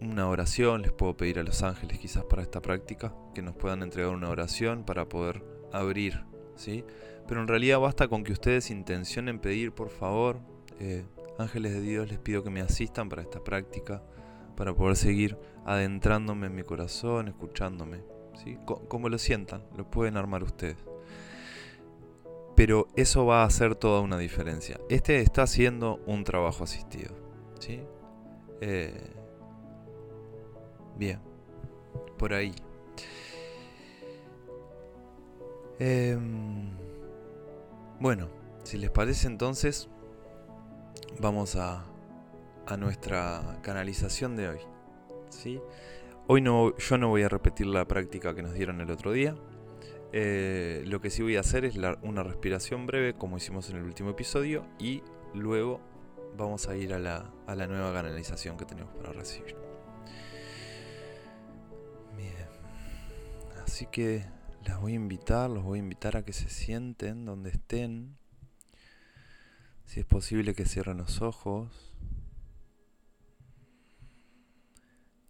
una 0.00 0.28
oración, 0.28 0.82
les 0.82 0.92
puedo 0.92 1.16
pedir 1.16 1.38
a 1.38 1.42
los 1.42 1.62
ángeles 1.62 1.98
quizás 1.98 2.24
para 2.24 2.42
esta 2.42 2.60
práctica, 2.60 3.14
que 3.34 3.42
nos 3.42 3.56
puedan 3.56 3.82
entregar 3.82 4.12
una 4.12 4.28
oración 4.28 4.84
para 4.84 5.08
poder 5.08 5.44
abrir, 5.72 6.24
¿sí? 6.56 6.84
Pero 7.26 7.40
en 7.40 7.48
realidad 7.48 7.80
basta 7.80 8.08
con 8.08 8.24
que 8.24 8.32
ustedes 8.32 8.70
intencionen 8.70 9.38
pedir, 9.38 9.72
por 9.72 9.90
favor, 9.90 10.40
eh, 10.80 11.04
ángeles 11.38 11.72
de 11.72 11.80
Dios, 11.80 12.08
les 12.10 12.18
pido 12.18 12.42
que 12.42 12.50
me 12.50 12.60
asistan 12.60 13.08
para 13.08 13.22
esta 13.22 13.42
práctica, 13.42 14.02
para 14.56 14.74
poder 14.74 14.96
seguir 14.96 15.38
adentrándome 15.64 16.48
en 16.48 16.54
mi 16.54 16.62
corazón, 16.62 17.28
escuchándome, 17.28 18.02
¿sí? 18.34 18.58
como 18.66 19.08
lo 19.08 19.18
sientan, 19.18 19.64
lo 19.76 19.90
pueden 19.90 20.16
armar 20.16 20.42
ustedes. 20.42 20.91
Pero 22.54 22.88
eso 22.96 23.24
va 23.24 23.42
a 23.42 23.46
hacer 23.46 23.74
toda 23.74 24.00
una 24.00 24.18
diferencia. 24.18 24.78
Este 24.88 25.20
está 25.20 25.42
haciendo 25.42 26.00
un 26.06 26.24
trabajo 26.24 26.64
asistido, 26.64 27.14
¿sí? 27.58 27.80
Eh, 28.60 29.10
bien, 30.96 31.20
por 32.18 32.34
ahí. 32.34 32.52
Em, 35.78 36.70
bueno, 37.98 38.28
si 38.62 38.78
les 38.78 38.90
parece 38.90 39.26
entonces, 39.26 39.88
vamos 41.18 41.56
a, 41.56 41.84
a 42.66 42.76
nuestra 42.76 43.58
canalización 43.62 44.36
de 44.36 44.48
hoy. 44.48 44.58
¿sí? 45.28 45.60
Hoy 46.26 46.40
no, 46.40 46.76
yo 46.76 46.98
no 46.98 47.08
voy 47.08 47.22
a 47.22 47.28
repetir 47.28 47.66
la 47.66 47.86
práctica 47.86 48.34
que 48.34 48.42
nos 48.42 48.54
dieron 48.54 48.80
el 48.80 48.90
otro 48.90 49.12
día. 49.12 49.34
Eh, 50.14 50.84
lo 50.86 51.00
que 51.00 51.08
sí 51.08 51.22
voy 51.22 51.36
a 51.36 51.40
hacer 51.40 51.64
es 51.64 51.76
una 52.02 52.22
respiración 52.22 52.86
breve 52.86 53.14
como 53.14 53.38
hicimos 53.38 53.70
en 53.70 53.76
el 53.76 53.84
último 53.84 54.10
episodio 54.10 54.66
y 54.78 55.02
luego 55.32 55.80
vamos 56.36 56.68
a 56.68 56.76
ir 56.76 56.92
a 56.92 56.98
la, 56.98 57.32
a 57.46 57.54
la 57.54 57.66
nueva 57.66 57.94
canalización 57.94 58.58
que 58.58 58.66
tenemos 58.66 58.94
para 58.94 59.12
recibir. 59.12 59.56
Bien. 62.16 62.46
Así 63.64 63.86
que 63.86 64.26
las 64.66 64.80
voy 64.80 64.92
a 64.92 64.96
invitar, 64.96 65.48
los 65.48 65.64
voy 65.64 65.78
a 65.78 65.82
invitar 65.82 66.16
a 66.16 66.24
que 66.24 66.32
se 66.32 66.48
sienten 66.48 67.24
donde 67.24 67.50
estén. 67.50 68.16
Si 69.86 70.00
es 70.00 70.06
posible 70.06 70.54
que 70.54 70.66
cierren 70.66 70.98
los 70.98 71.22
ojos. 71.22 71.94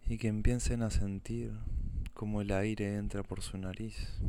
Y 0.05 0.17
que 0.17 0.27
empiecen 0.27 0.83
a 0.83 0.89
sentir 0.89 1.53
como 2.13 2.41
el 2.41 2.51
aire 2.51 2.97
entra 2.97 3.23
por 3.23 3.41
su 3.41 3.57
nariz. 3.57 4.19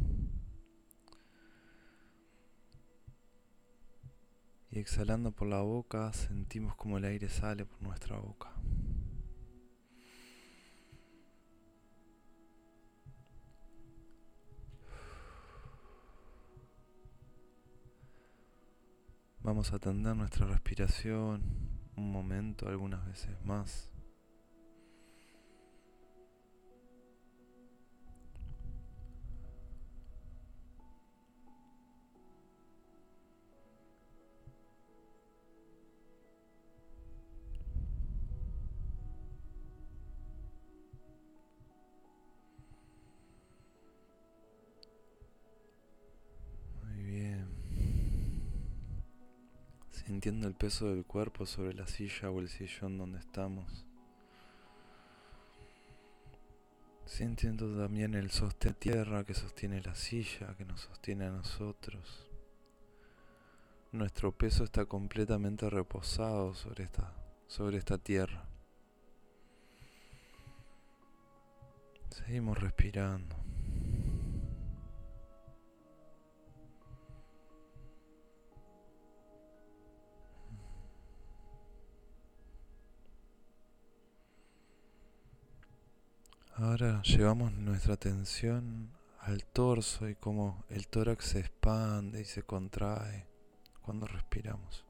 Y 4.75 4.81
exhalando 4.81 5.31
por 5.31 5.47
la 5.47 5.61
boca 5.61 6.13
sentimos 6.13 6.75
como 6.75 6.99
el 6.99 7.05
aire 7.05 7.29
sale 7.29 7.65
por 7.65 7.81
nuestra 7.81 8.17
boca. 8.17 8.51
Vamos 19.45 19.73
a 19.73 19.77
atender 19.77 20.17
nuestra 20.17 20.45
respiración 20.47 21.41
un 21.95 22.11
momento, 22.11 22.67
algunas 22.67 23.07
veces 23.07 23.31
más. 23.45 23.94
Sintiendo 50.07 50.47
el 50.47 50.55
peso 50.55 50.91
del 50.91 51.05
cuerpo 51.05 51.47
sobre 51.47 51.73
la 51.75 51.87
silla 51.87 52.31
o 52.31 52.41
el 52.41 52.49
sillón 52.49 52.99
donde 52.99 53.19
estamos. 53.19 53.87
Sintiendo 57.07 57.79
también 57.79 58.15
el 58.15 58.31
sostén 58.31 58.75
tierra 58.75 59.25
que 59.25 59.35
sostiene 59.35 59.81
la 59.83 59.95
silla, 59.95 60.55
que 60.57 60.65
nos 60.65 60.81
sostiene 60.83 61.27
a 61.27 61.31
nosotros. 61.31 62.27
Nuestro 63.93 64.33
peso 64.33 64.65
está 64.65 64.85
completamente 64.87 65.71
reposado 65.71 66.55
sobre 66.55 66.85
esta, 66.85 67.15
sobre 67.47 67.79
esta 67.79 67.97
tierra. 67.99 68.45
Seguimos 72.11 72.59
respirando. 72.59 73.37
Ahora 86.57 87.03
llevamos 87.03 87.53
nuestra 87.53 87.95
atención 87.95 88.89
al 89.19 89.45
torso 89.45 90.09
y 90.09 90.15
cómo 90.15 90.65
el 90.69 90.87
tórax 90.87 91.25
se 91.25 91.41
expande 91.41 92.21
y 92.21 92.25
se 92.25 92.45
contrae 92.45 93.27
cuando 93.83 94.07
respiramos. 94.07 94.85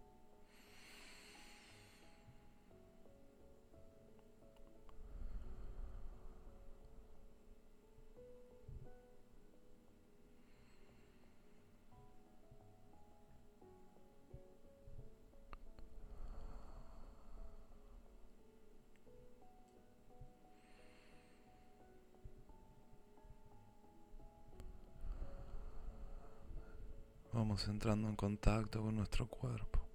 Vamos 27.45 27.69
entrando 27.69 28.09
en 28.09 28.17
contacto 28.17 28.81
con 28.81 28.97
nuestro 28.97 29.27
cuerpo. 29.27 29.87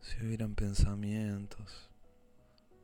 Si 0.00 0.16
hubieran 0.24 0.54
pensamientos, 0.54 1.90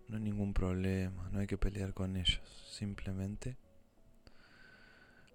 no 0.06 0.18
hay 0.18 0.22
ningún 0.22 0.52
problema, 0.52 1.30
no 1.30 1.38
hay 1.38 1.46
que 1.46 1.56
pelear 1.56 1.94
con 1.94 2.16
ellos, 2.16 2.42
simplemente 2.70 3.56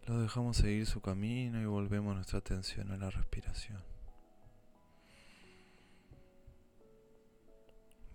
los 0.05 0.21
dejamos 0.21 0.57
seguir 0.57 0.85
su 0.85 1.01
camino 1.01 1.59
y 1.59 1.65
volvemos 1.65 2.13
nuestra 2.13 2.37
atención 2.37 2.91
a 2.91 2.97
la 2.97 3.09
respiración. 3.09 3.81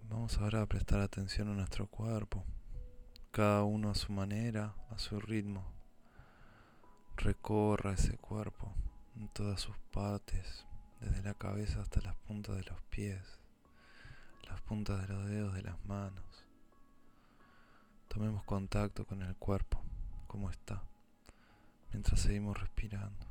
Vamos 0.09 0.39
ahora 0.39 0.63
a 0.63 0.67
prestar 0.67 1.01
atención 1.01 1.49
a 1.49 1.55
nuestro 1.55 1.89
cuerpo, 1.89 2.45
cada 3.33 3.65
uno 3.65 3.91
a 3.91 3.97
su 3.97 4.13
manera, 4.13 4.77
a 4.91 4.99
su 5.01 5.19
ritmo. 5.19 5.78
Recorra 7.19 7.93
ese 7.93 8.17
cuerpo 8.17 8.73
en 9.17 9.29
todas 9.29 9.61
sus 9.61 9.77
partes, 9.93 10.65
desde 11.01 11.23
la 11.23 11.35
cabeza 11.35 11.83
hasta 11.83 12.01
las 12.01 12.17
puntas 12.17 12.57
de 12.57 12.65
los 12.65 12.81
pies, 12.91 13.21
las 14.49 14.61
puntas 14.63 15.03
de 15.03 15.15
los 15.15 15.27
dedos 15.27 15.55
de 15.55 15.63
las 15.63 15.85
manos. 15.85 16.25
Tomemos 18.09 18.43
contacto 18.45 19.05
con 19.05 19.23
el 19.23 19.37
cuerpo, 19.37 19.83
como 20.27 20.51
está 20.51 20.83
mientras 21.93 22.21
seguimos 22.21 22.59
respirando. 22.59 23.27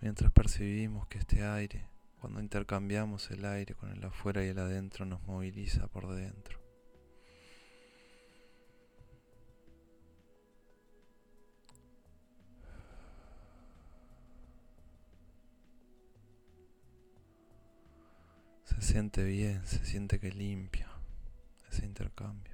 Mientras 0.00 0.30
percibimos 0.32 1.06
que 1.06 1.18
este 1.18 1.42
aire, 1.42 1.88
cuando 2.24 2.40
intercambiamos 2.40 3.30
el 3.32 3.44
aire 3.44 3.74
con 3.74 3.90
el 3.90 4.02
afuera 4.02 4.42
y 4.42 4.48
el 4.48 4.58
adentro, 4.58 5.04
nos 5.04 5.22
moviliza 5.24 5.88
por 5.88 6.08
dentro. 6.14 6.58
Se 18.64 18.80
siente 18.80 19.22
bien, 19.22 19.60
se 19.66 19.84
siente 19.84 20.18
que 20.18 20.32
limpia 20.32 20.88
ese 21.70 21.84
intercambio. 21.84 22.53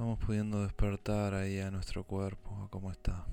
Vamos 0.00 0.18
pudiendo 0.18 0.62
despertar 0.62 1.34
ahí 1.34 1.60
a 1.60 1.70
nuestro 1.70 2.04
cuerpo, 2.04 2.64
a 2.64 2.70
cómo 2.70 2.90
está. 2.90 3.26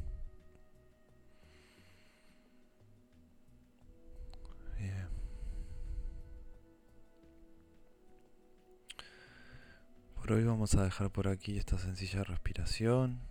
Bien. 4.78 5.08
Por 10.16 10.34
hoy 10.34 10.44
vamos 10.44 10.76
a 10.76 10.84
dejar 10.84 11.10
por 11.10 11.30
aquí 11.30 11.58
esta 11.58 11.78
sencilla 11.78 12.26
respiración. 12.26 13.22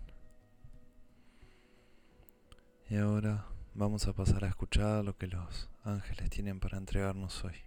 Y 2.89 2.97
ahora 2.97 3.45
vamos 3.75 4.07
a 4.07 4.13
pasar 4.13 4.45
a 4.45 4.47
escuchar 4.47 5.05
lo 5.05 5.15
que 5.15 5.27
los 5.27 5.69
ángeles 5.83 6.31
tienen 6.31 6.59
para 6.59 6.79
entregarnos 6.79 7.45
hoy. 7.45 7.57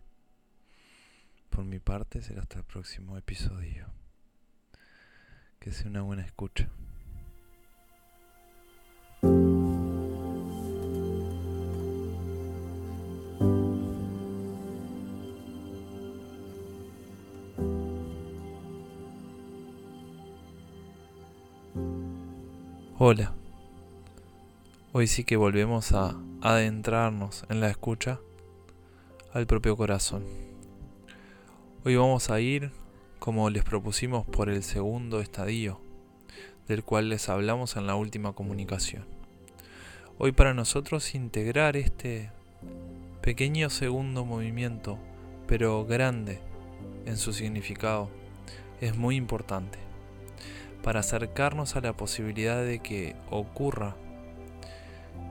Por 1.48 1.64
mi 1.64 1.78
parte 1.78 2.22
será 2.22 2.42
hasta 2.42 2.58
el 2.58 2.64
próximo 2.64 3.16
episodio. 3.16 3.99
Que 5.60 5.72
sea 5.72 5.90
una 5.90 6.00
buena 6.00 6.22
escucha. 6.22 6.70
Hola. 22.98 23.34
Hoy 24.92 25.06
sí 25.08 25.24
que 25.24 25.36
volvemos 25.36 25.92
a 25.92 26.16
adentrarnos 26.40 27.44
en 27.50 27.60
la 27.60 27.68
escucha 27.68 28.18
al 29.34 29.46
propio 29.46 29.76
corazón. 29.76 30.24
Hoy 31.84 31.96
vamos 31.96 32.30
a 32.30 32.40
ir, 32.40 32.72
como 33.20 33.50
les 33.50 33.62
propusimos, 33.64 34.24
por 34.24 34.48
el 34.48 34.62
segundo 34.62 35.20
estadio, 35.20 35.78
del 36.66 36.82
cual 36.82 37.10
les 37.10 37.28
hablamos 37.28 37.76
en 37.76 37.86
la 37.86 37.94
última 37.94 38.32
comunicación. 38.32 39.04
Hoy 40.16 40.32
para 40.32 40.54
nosotros 40.54 41.14
integrar 41.14 41.76
este 41.76 42.30
pequeño 43.20 43.68
segundo 43.68 44.24
movimiento, 44.24 44.98
pero 45.46 45.84
grande 45.84 46.40
en 47.04 47.18
su 47.18 47.34
significado, 47.34 48.08
es 48.80 48.96
muy 48.96 49.16
importante 49.16 49.78
para 50.82 51.00
acercarnos 51.00 51.76
a 51.76 51.82
la 51.82 51.92
posibilidad 51.92 52.64
de 52.64 52.78
que 52.78 53.16
ocurra 53.28 53.96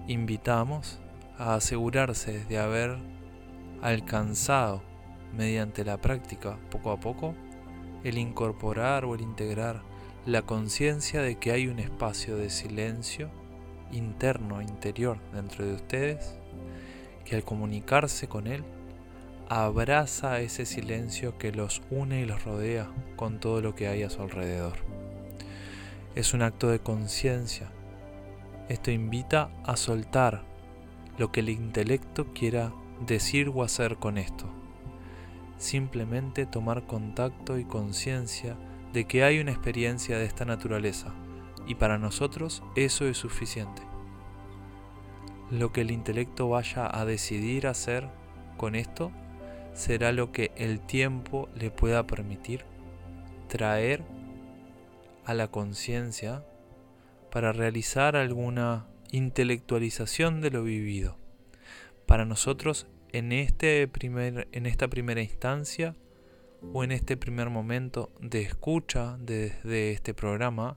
invitamos 0.07 0.99
a 1.39 1.55
asegurarse 1.55 2.45
de 2.45 2.59
haber 2.59 2.97
alcanzado 3.81 4.83
mediante 5.35 5.83
la 5.83 5.97
práctica 5.97 6.59
poco 6.69 6.91
a 6.91 6.99
poco 6.99 7.33
el 8.03 8.17
incorporar 8.17 9.05
o 9.05 9.15
el 9.15 9.21
integrar 9.21 9.81
la 10.25 10.41
conciencia 10.43 11.21
de 11.21 11.37
que 11.37 11.51
hay 11.51 11.67
un 11.67 11.79
espacio 11.79 12.37
de 12.37 12.49
silencio 12.49 13.29
interno, 13.91 14.61
interior 14.61 15.17
dentro 15.33 15.65
de 15.65 15.73
ustedes, 15.73 16.37
que 17.25 17.35
al 17.35 17.43
comunicarse 17.43 18.27
con 18.27 18.47
él 18.47 18.63
abraza 19.49 20.39
ese 20.41 20.65
silencio 20.65 21.37
que 21.37 21.51
los 21.51 21.81
une 21.89 22.21
y 22.21 22.25
los 22.25 22.43
rodea 22.43 22.87
con 23.15 23.39
todo 23.39 23.61
lo 23.61 23.75
que 23.75 23.87
hay 23.87 24.03
a 24.03 24.09
su 24.09 24.21
alrededor. 24.21 24.77
Es 26.15 26.33
un 26.33 26.41
acto 26.41 26.69
de 26.69 26.79
conciencia 26.79 27.71
esto 28.69 28.91
invita 28.91 29.49
a 29.63 29.75
soltar 29.75 30.43
lo 31.17 31.31
que 31.31 31.39
el 31.39 31.49
intelecto 31.49 32.27
quiera 32.33 32.71
decir 33.05 33.49
o 33.49 33.63
hacer 33.63 33.97
con 33.97 34.19
esto. 34.19 34.58
Simplemente 35.59 36.45
tomar 36.47 36.87
contacto 36.87 37.59
y 37.59 37.65
conciencia 37.65 38.57
de 38.93 39.05
que 39.05 39.23
hay 39.23 39.39
una 39.39 39.51
experiencia 39.51 40.17
de 40.17 40.25
esta 40.25 40.45
naturaleza 40.45 41.13
y 41.67 41.75
para 41.75 41.99
nosotros 41.99 42.63
eso 42.75 43.05
es 43.05 43.17
suficiente. 43.17 43.83
Lo 45.51 45.71
que 45.71 45.81
el 45.81 45.91
intelecto 45.91 46.49
vaya 46.49 46.89
a 46.91 47.05
decidir 47.05 47.67
hacer 47.67 48.09
con 48.57 48.73
esto 48.73 49.11
será 49.73 50.11
lo 50.11 50.31
que 50.31 50.51
el 50.55 50.79
tiempo 50.79 51.49
le 51.55 51.71
pueda 51.71 52.07
permitir 52.07 52.65
traer 53.47 54.03
a 55.25 55.33
la 55.33 55.49
conciencia 55.49 56.45
para 57.31 57.51
realizar 57.51 58.15
alguna 58.15 58.87
intelectualización 59.11 60.39
de 60.39 60.51
lo 60.51 60.63
vivido. 60.63 61.17
Para 62.05 62.25
nosotros, 62.25 62.87
en, 63.11 63.31
este 63.31 63.87
primer, 63.87 64.47
en 64.51 64.65
esta 64.65 64.87
primera 64.87 65.21
instancia 65.21 65.95
o 66.73 66.83
en 66.83 66.91
este 66.91 67.17
primer 67.17 67.49
momento 67.49 68.11
de 68.19 68.41
escucha 68.41 69.17
de 69.19 69.91
este 69.91 70.13
programa, 70.13 70.75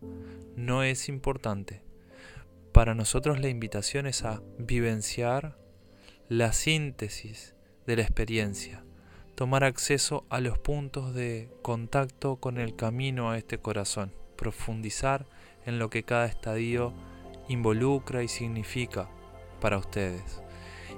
no 0.57 0.83
es 0.83 1.09
importante. 1.09 1.83
Para 2.73 2.95
nosotros 2.95 3.41
la 3.41 3.49
invitación 3.49 4.07
es 4.07 4.25
a 4.25 4.43
vivenciar 4.59 5.59
la 6.29 6.53
síntesis 6.53 7.55
de 7.87 7.97
la 7.97 8.03
experiencia, 8.03 8.85
tomar 9.35 9.65
acceso 9.65 10.25
a 10.31 10.41
los 10.41 10.59
puntos 10.59 11.15
de 11.15 11.51
contacto 11.63 12.37
con 12.37 12.59
el 12.59 12.77
camino 12.77 13.31
a 13.31 13.39
este 13.39 13.59
corazón, 13.59 14.13
profundizar 14.37 15.27
en 15.67 15.79
lo 15.79 15.91
que 15.91 16.05
cada 16.05 16.27
estadio 16.27 16.95
involucra 17.49 18.23
y 18.23 18.29
significa 18.29 19.11
para 19.61 19.79
ustedes 19.79 20.42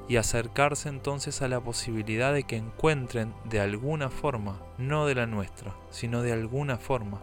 y 0.09 0.17
acercarse 0.17 0.89
entonces 0.89 1.41
a 1.41 1.49
la 1.49 1.61
posibilidad 1.61 2.33
de 2.33 2.43
que 2.45 2.57
encuentren 2.57 3.35
de 3.45 3.61
alguna 3.61 4.11
forma, 4.11 4.61
no 4.77 5.07
de 5.07 5.15
la 5.15 5.27
nuestra, 5.27 5.75
sino 5.91 6.23
de 6.23 6.33
alguna 6.33 6.77
forma, 6.77 7.21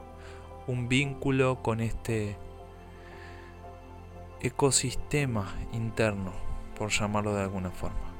un 0.67 0.88
vínculo 0.88 1.62
con 1.62 1.80
este 1.80 2.38
ecosistema 4.41 5.54
interno, 5.72 6.34
por 6.78 6.89
llamarlo 6.89 7.36
de 7.36 7.41
alguna 7.44 7.70
forma. 7.70 8.12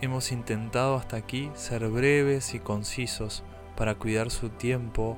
Hemos 0.00 0.32
intentado 0.32 0.96
hasta 0.96 1.16
aquí 1.16 1.50
ser 1.54 1.88
breves 1.88 2.54
y 2.54 2.60
concisos 2.60 3.42
para 3.76 3.96
cuidar 3.96 4.30
su 4.30 4.50
tiempo 4.50 5.16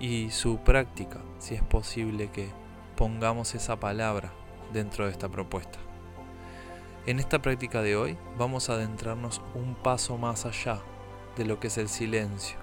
y 0.00 0.30
su 0.30 0.58
práctica, 0.58 1.20
si 1.38 1.54
es 1.54 1.62
posible 1.62 2.30
que 2.30 2.50
pongamos 2.96 3.54
esa 3.54 3.78
palabra 3.80 4.32
dentro 4.72 5.06
de 5.06 5.12
esta 5.12 5.28
propuesta. 5.28 5.83
En 7.06 7.20
esta 7.20 7.42
práctica 7.42 7.82
de 7.82 7.96
hoy 7.96 8.16
vamos 8.38 8.70
a 8.70 8.74
adentrarnos 8.74 9.42
un 9.54 9.74
paso 9.74 10.16
más 10.16 10.46
allá 10.46 10.80
de 11.36 11.44
lo 11.44 11.60
que 11.60 11.66
es 11.66 11.76
el 11.76 11.90
silencio. 11.90 12.56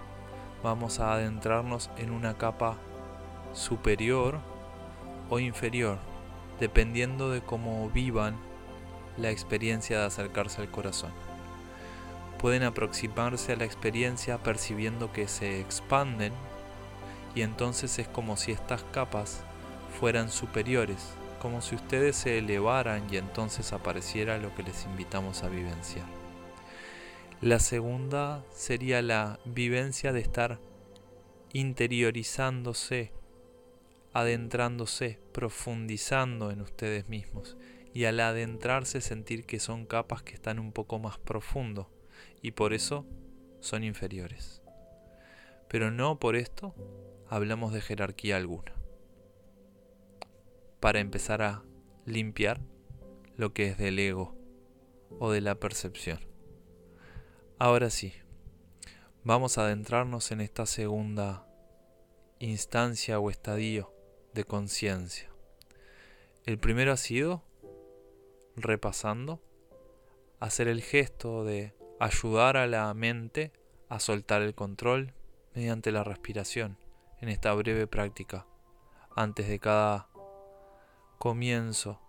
Vamos 0.63 0.99
a 0.99 1.13
adentrarnos 1.13 1.91
en 1.97 2.09
una 2.09 2.35
capa 2.39 2.77
superior 3.53 4.39
o 5.29 5.37
inferior 5.37 5.99
dependiendo 6.59 7.29
de 7.29 7.41
cómo 7.41 7.87
vivan 7.91 8.35
la 9.15 9.29
experiencia 9.29 9.99
de 9.99 10.05
acercarse 10.05 10.59
al 10.59 10.71
corazón. 10.71 11.11
Pueden 12.39 12.63
aproximarse 12.63 13.53
a 13.53 13.57
la 13.57 13.65
experiencia 13.65 14.39
percibiendo 14.39 15.11
que 15.11 15.27
se 15.27 15.61
expanden 15.61 16.33
y 17.35 17.43
entonces 17.43 17.99
es 17.99 18.07
como 18.07 18.37
si 18.37 18.51
estas 18.53 18.83
capas 18.85 19.43
fueran 19.99 20.31
superiores, 20.31 21.13
como 21.41 21.61
si 21.61 21.73
ustedes 21.73 22.15
se 22.15 22.37
elevaran 22.37 23.11
y 23.11 23.17
entonces 23.17 23.73
apareciera 23.73 24.37
lo 24.37 24.53
que 24.53 24.61
les 24.61 24.85
invitamos 24.85 25.41
a 25.41 25.49
vivenciar. 25.49 26.05
La 27.41 27.57
segunda 27.57 28.45
sería 28.51 29.01
la 29.01 29.39
vivencia 29.43 30.13
de 30.13 30.19
estar 30.19 30.59
interiorizándose, 31.51 33.11
adentrándose, 34.13 35.17
profundizando 35.31 36.51
en 36.51 36.61
ustedes 36.61 37.09
mismos 37.09 37.57
y 37.91 38.05
al 38.05 38.19
adentrarse 38.19 39.01
sentir 39.01 39.47
que 39.47 39.59
son 39.59 39.87
capas 39.87 40.21
que 40.21 40.35
están 40.35 40.59
un 40.59 40.71
poco 40.71 40.99
más 40.99 41.17
profundo 41.17 41.89
y 42.43 42.51
por 42.51 42.71
eso 42.71 43.07
son 43.61 43.83
inferiores. 43.83 44.61
Pero 45.67 45.89
no 45.89 46.19
por 46.19 46.35
esto 46.35 46.75
hablamos 47.27 47.73
de 47.73 47.81
jerarquía 47.81 48.37
alguna. 48.37 48.80
Para 50.81 50.99
empezar 50.99 51.41
a 51.41 51.63
limpiar 52.05 52.59
lo 53.37 53.53
que 53.53 53.67
es 53.67 53.77
del 53.77 53.99
ego 53.99 54.35
o 55.19 55.31
de 55.31 55.39
la 55.39 55.55
percepción. 55.55 56.19
Ahora 57.59 57.89
sí, 57.89 58.13
vamos 59.23 59.57
a 59.57 59.65
adentrarnos 59.65 60.31
en 60.31 60.41
esta 60.41 60.65
segunda 60.65 61.47
instancia 62.39 63.19
o 63.19 63.29
estadio 63.29 63.93
de 64.33 64.43
conciencia. 64.43 65.29
El 66.45 66.57
primero 66.57 66.91
ha 66.91 66.97
sido, 66.97 67.43
repasando, 68.55 69.39
hacer 70.39 70.67
el 70.67 70.81
gesto 70.81 71.43
de 71.43 71.75
ayudar 71.99 72.57
a 72.57 72.65
la 72.65 72.91
mente 72.95 73.53
a 73.89 73.99
soltar 73.99 74.41
el 74.41 74.55
control 74.55 75.13
mediante 75.53 75.91
la 75.91 76.03
respiración 76.03 76.79
en 77.19 77.29
esta 77.29 77.53
breve 77.53 77.85
práctica 77.85 78.47
antes 79.15 79.47
de 79.47 79.59
cada 79.59 80.10
comienzo 81.21 82.01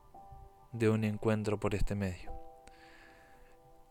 de 0.72 0.88
un 0.88 1.04
encuentro 1.04 1.60
por 1.60 1.74
este 1.74 1.94
medio. 1.94 2.32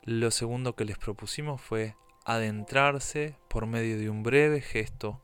Lo 0.01 0.31
segundo 0.31 0.75
que 0.75 0.83
les 0.83 0.97
propusimos 0.97 1.61
fue 1.61 1.95
adentrarse 2.25 3.37
por 3.47 3.67
medio 3.67 3.99
de 3.99 4.09
un 4.09 4.23
breve 4.23 4.61
gesto 4.61 5.21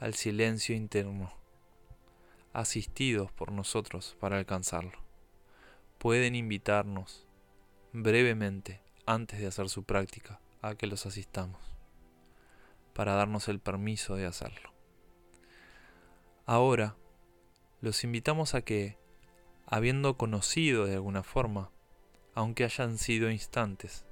al 0.00 0.12
silencio 0.12 0.76
interno, 0.76 1.32
asistidos 2.52 3.32
por 3.32 3.52
nosotros 3.52 4.18
para 4.20 4.36
alcanzarlo. 4.36 4.98
Pueden 5.96 6.34
invitarnos 6.34 7.26
brevemente, 7.94 8.82
antes 9.06 9.40
de 9.40 9.46
hacer 9.46 9.70
su 9.70 9.84
práctica, 9.84 10.40
a 10.60 10.74
que 10.74 10.86
los 10.86 11.06
asistamos, 11.06 11.62
para 12.92 13.14
darnos 13.14 13.48
el 13.48 13.60
permiso 13.60 14.14
de 14.14 14.26
hacerlo. 14.26 14.74
Ahora, 16.44 16.96
los 17.80 18.04
invitamos 18.04 18.54
a 18.54 18.60
que, 18.60 18.98
habiendo 19.66 20.16
conocido 20.16 20.86
de 20.86 20.94
alguna 20.94 21.22
forma 21.22 21.70
aunque 22.36 22.64
hayan 22.64 22.98
sido 22.98 23.30
instantes, 23.30 24.04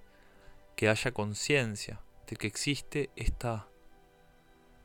que 0.77 0.89
haya 0.89 1.13
conciencia 1.13 2.01
de 2.27 2.37
que 2.37 2.47
existe 2.47 3.11
esta 3.17 3.69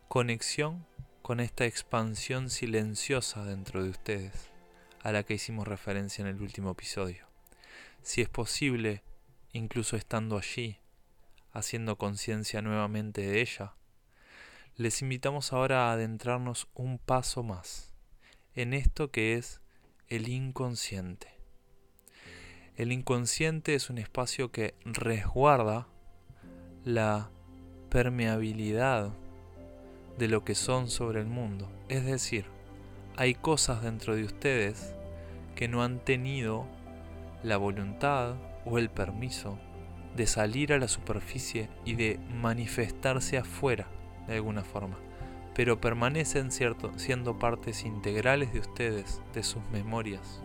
conexión 0.10 0.86
con 1.21 1.39
esta 1.39 1.65
expansión 1.65 2.49
silenciosa 2.49 3.45
dentro 3.45 3.82
de 3.82 3.91
ustedes, 3.91 4.51
a 5.01 5.13
la 5.13 5.23
que 5.23 5.36
hicimos 5.36 5.69
referencia 5.69 6.21
en 6.21 6.27
el 6.27 6.41
último 6.41 6.71
episodio. 6.71 7.27
Si 8.01 8.21
es 8.21 8.27
posible, 8.27 9.03
incluso 9.53 9.95
estando 9.95 10.38
allí, 10.38 10.77
haciendo 11.53 11.97
conciencia 11.97 12.62
nuevamente 12.62 13.21
de 13.21 13.39
ella, 13.39 13.73
les 14.75 15.01
invitamos 15.01 15.53
ahora 15.53 15.88
a 15.88 15.93
adentrarnos 15.93 16.67
un 16.73 16.99
paso 16.99 17.41
más 17.41 17.93
en 18.53 18.73
esto 18.73 19.12
que 19.12 19.36
es 19.36 19.62
el 20.10 20.28
inconsciente. 20.28 21.28
El 22.76 22.91
inconsciente 22.91 23.76
es 23.76 23.91
un 23.91 24.00
espacio 24.00 24.52
que 24.52 24.74
resguarda 24.84 25.88
la 26.84 27.30
permeabilidad 27.89 29.12
de 30.17 30.28
lo 30.28 30.43
que 30.43 30.56
son 30.56 30.89
sobre 30.89 31.22
el 31.22 31.28
mundo. 31.28 31.69
Es 31.89 32.06
decir, 32.06 32.45
hay 33.17 33.36
cosas 33.36 33.84
dentro 33.84 34.15
de 34.15 34.24
ustedes 34.24 34.95
que 35.56 35.67
no 35.67 35.84
han 35.84 36.00
tenido 36.00 36.65
la 37.43 37.58
voluntad 37.58 38.36
o 38.65 38.80
el 38.80 38.89
permiso 38.89 39.60
de 40.15 40.26
salir 40.26 40.74
a 40.74 40.80
la 40.80 40.88
superficie 40.88 41.69
y 41.86 41.93
de 41.93 42.19
manifestarse 42.34 43.38
afuera 43.38 43.88
de 44.28 44.36
alguna 44.36 44.63
forma, 44.63 44.98
pero 45.56 45.82
permanecen 45.82 46.52
cierto, 46.52 46.92
siendo 46.98 47.40
partes 47.40 47.84
integrales 47.86 48.54
de 48.54 48.60
ustedes, 48.60 49.22
de 49.34 49.44
sus 49.44 49.64
memorias, 49.72 50.42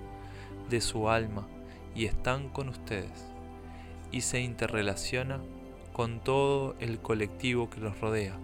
de 0.71 0.81
su 0.81 1.09
alma, 1.09 1.47
y 1.95 2.07
están 2.07 2.49
con 2.49 2.69
ustedes 2.69 3.35
y 4.11 4.21
se 4.21 4.40
interrelaciona 4.40 5.40
con 5.93 6.21
todo 6.21 6.77
el 6.81 7.01
colectivo 7.01 7.71
que 7.71 7.81
los 7.81 8.01
rodea. 8.01 8.37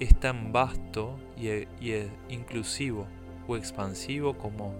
Es 0.00 0.18
tan 0.18 0.52
vasto 0.52 1.18
y, 1.36 1.48
y 1.48 2.08
inclusivo 2.28 3.06
o 3.48 3.56
expansivo 3.56 4.38
como 4.38 4.74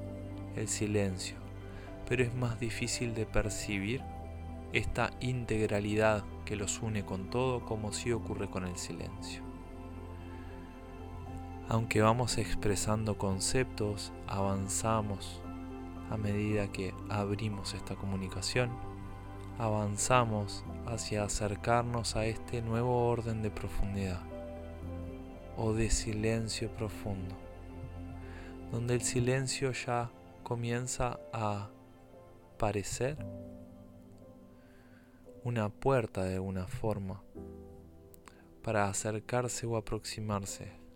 el 0.57 0.69
silencio, 0.69 1.37
pero 2.09 2.23
es 2.23 2.35
más 2.35 2.61
difícil 2.61 3.15
de 3.15 3.27
percibir 3.27 4.03
esta 4.73 5.11
integralidad 5.21 6.25
que 6.45 6.57
los 6.57 6.83
une 6.83 7.05
con 7.05 7.31
todo 7.31 7.65
como 7.65 7.93
si 7.93 8.13
ocurre 8.13 8.49
con 8.49 8.65
el 8.65 8.77
silencio. 8.77 9.48
Aunque 11.71 12.01
vamos 12.01 12.39
expresando 12.39 13.19
conceptos, 13.19 14.11
avanzamos 14.27 15.43
a 16.09 16.17
medida 16.17 16.73
que 16.73 16.95
abrimos 17.11 17.75
esta 17.75 17.95
comunicación, 17.95 18.71
avanzamos 19.59 20.65
hacia 20.87 21.25
acercarnos 21.25 22.17
a 22.17 22.25
este 22.25 22.63
nuevo 22.63 23.07
orden 23.09 23.43
de 23.43 23.51
profundidad 23.51 24.23
o 25.59 25.75
de 25.75 25.91
silencio 25.91 26.71
profundo, 26.71 27.35
donde 28.73 28.95
el 28.95 29.03
silencio 29.03 29.73
ya 29.73 30.11
comienza 30.45 31.21
a 31.35 31.69
parecer 32.57 33.19
una 35.45 35.69
puerta 35.69 36.25
de 36.25 36.37
alguna 36.37 36.67
forma 36.67 37.23
para 38.63 38.89
acercarse 38.89 39.67
o 39.67 39.77
aproximarse 39.77 40.88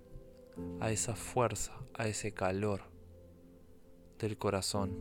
a 0.80 0.90
esa 0.90 1.14
fuerza, 1.14 1.72
a 1.94 2.08
ese 2.08 2.32
calor 2.32 2.82
del 4.18 4.38
corazón 4.38 4.96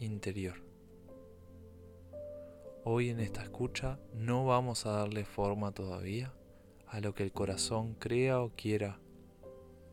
interior. 0.00 0.62
Hoy 2.84 3.10
en 3.10 3.20
esta 3.20 3.42
escucha 3.42 3.98
no 4.14 4.46
vamos 4.46 4.86
a 4.86 4.92
darle 4.92 5.24
forma 5.24 5.72
todavía 5.72 6.32
a 6.86 7.00
lo 7.00 7.14
que 7.14 7.22
el 7.22 7.32
corazón 7.32 7.94
crea 7.94 8.40
o 8.40 8.50
quiera 8.50 8.98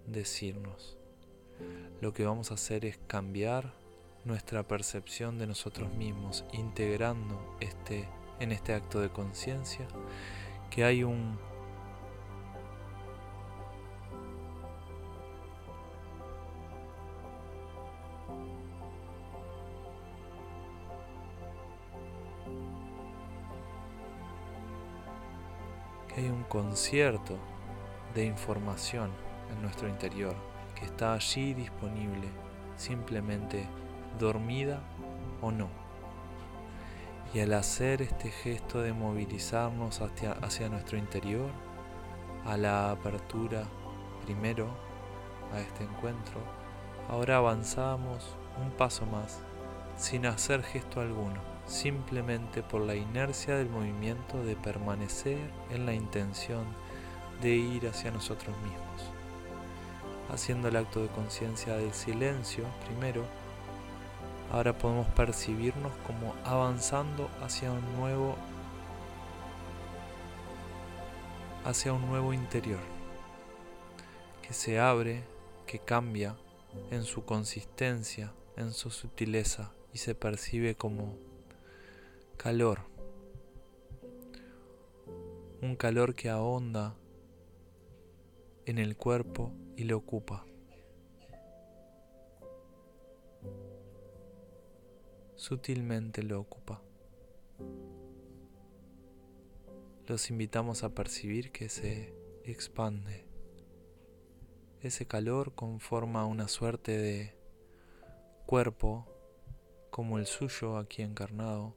decirnos. 0.08 0.98
Lo 2.02 2.14
que 2.14 2.26
vamos 2.26 2.52
a 2.52 2.54
hacer 2.54 2.86
es 2.86 2.98
cambiar 3.08 3.74
nuestra 4.24 4.68
percepción 4.68 5.38
de 5.38 5.48
nosotros 5.48 5.94
mismos, 5.94 6.46
integrando 6.54 7.58
este, 7.60 8.08
en 8.40 8.52
este 8.52 8.74
acto 8.74 9.00
de 9.00 9.10
conciencia 9.10 9.88
que 10.70 10.84
hay 10.84 11.04
un 11.04 11.38
un 26.30 26.44
concierto 26.44 27.38
de 28.14 28.26
información 28.26 29.12
en 29.52 29.62
nuestro 29.62 29.88
interior 29.88 30.36
que 30.76 30.86
está 30.86 31.14
allí 31.14 31.54
disponible, 31.54 32.28
simplemente 32.78 33.66
dormida 34.20 34.82
o 35.42 35.52
no. 35.52 35.70
Y 37.34 37.40
al 37.40 37.54
hacer 37.54 38.02
este 38.02 38.30
gesto 38.30 38.82
de 38.82 38.94
movilizarnos 38.94 40.02
hacia, 40.02 40.34
hacia 40.34 40.70
nuestro 40.70 40.98
interior, 40.98 41.50
a 42.46 42.58
la 42.58 42.92
apertura 42.92 43.64
primero 44.26 44.68
a 45.54 45.60
este 45.60 45.84
encuentro, 45.84 46.40
ahora 47.10 47.38
avanzamos 47.38 48.36
un 48.64 48.72
paso 48.72 49.06
más 49.06 49.42
sin 49.98 50.26
hacer 50.26 50.64
gesto 50.64 51.02
alguno 51.02 51.55
simplemente 51.68 52.62
por 52.62 52.82
la 52.82 52.96
inercia 52.96 53.56
del 53.56 53.70
movimiento 53.70 54.44
de 54.44 54.56
permanecer 54.56 55.40
en 55.72 55.86
la 55.86 55.94
intención 55.94 56.66
de 57.42 57.56
ir 57.56 57.88
hacia 57.88 58.12
nosotros 58.12 58.56
mismos. 58.58 59.12
Haciendo 60.32 60.68
el 60.68 60.76
acto 60.76 61.02
de 61.02 61.08
conciencia 61.10 61.76
del 61.76 61.94
silencio 61.94 62.66
primero 62.86 63.26
ahora 64.52 64.78
podemos 64.78 65.08
percibirnos 65.08 65.92
como 66.08 66.36
avanzando 66.44 67.30
hacia 67.42 67.72
un 67.72 67.96
nuevo 67.98 68.36
hacia 71.64 71.94
un 71.94 72.08
nuevo 72.08 72.32
interior 72.32 72.80
que 74.44 74.54
se 74.54 74.80
abre, 74.80 75.24
que 75.66 75.80
cambia 75.80 76.36
en 76.92 77.04
su 77.04 77.26
consistencia, 77.26 78.32
en 78.56 78.72
su 78.72 78.92
sutileza 78.92 79.72
y 79.92 79.98
se 79.98 80.14
percibe 80.14 80.76
como 80.76 81.18
calor. 82.36 82.82
Un 85.62 85.76
calor 85.76 86.16
que 86.16 86.30
ahonda 86.30 86.96
en 88.66 88.78
el 88.78 88.96
cuerpo 88.96 89.52
y 89.76 89.84
le 89.84 89.94
ocupa. 89.94 90.46
Sutilmente 95.36 96.24
lo 96.24 96.40
ocupa. 96.40 96.82
Los 100.08 100.30
invitamos 100.30 100.84
a 100.84 100.90
percibir 100.90 101.52
que 101.52 101.70
se 101.70 102.14
expande. 102.44 103.26
Ese 104.82 105.08
calor 105.08 105.56
conforma 105.56 106.26
una 106.26 106.48
suerte 106.48 106.98
de 106.98 107.36
cuerpo 108.46 109.08
como 109.90 110.20
el 110.20 110.26
suyo 110.26 110.78
aquí 110.78 111.02
encarnado, 111.02 111.76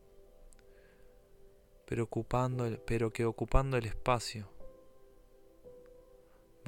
pero, 1.88 2.04
ocupando, 2.04 2.66
pero 2.84 3.14
que 3.14 3.24
ocupando 3.24 3.78
el 3.78 3.86
espacio 3.86 4.46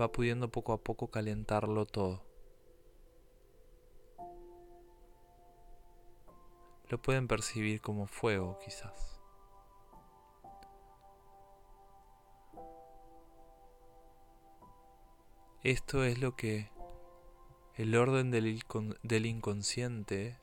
va 0.00 0.10
pudiendo 0.10 0.50
poco 0.50 0.72
a 0.72 0.78
poco 0.78 1.08
calentarlo 1.08 1.84
todo. 1.84 2.22
Lo 6.88 7.02
pueden 7.02 7.28
percibir 7.28 7.82
como 7.82 8.06
fuego 8.06 8.58
quizás. 8.64 9.20
Esto 15.62 16.02
es 16.04 16.18
lo 16.18 16.34
que 16.34 16.70
el 17.74 17.94
orden 17.94 18.30
del, 18.30 19.26
inconsciente 19.26 20.38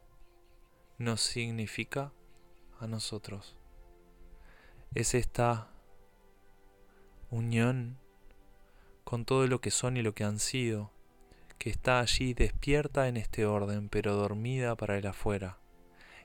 nos 1.00 1.22
significa 1.22 2.14
a 2.80 2.86
nosotros. 2.86 3.57
Es 4.94 5.14
esta 5.14 5.70
unión 7.30 7.98
con 9.04 9.26
todo 9.26 9.48
lo 9.48 9.62
que 9.62 9.72
son 9.72 9.98
y 9.98 10.02
lo 10.02 10.14
que 10.14 10.24
han 10.24 10.40
sido, 10.40 10.92
que 11.58 11.70
está 11.70 12.00
allí 12.00 12.34
despierta 12.34 13.08
en 13.08 13.18
este 13.18 13.46
orden, 13.46 13.90
pero 13.90 14.16
dormida 14.16 14.76
para 14.76 14.98
el 14.98 15.08
afuera, 15.08 15.58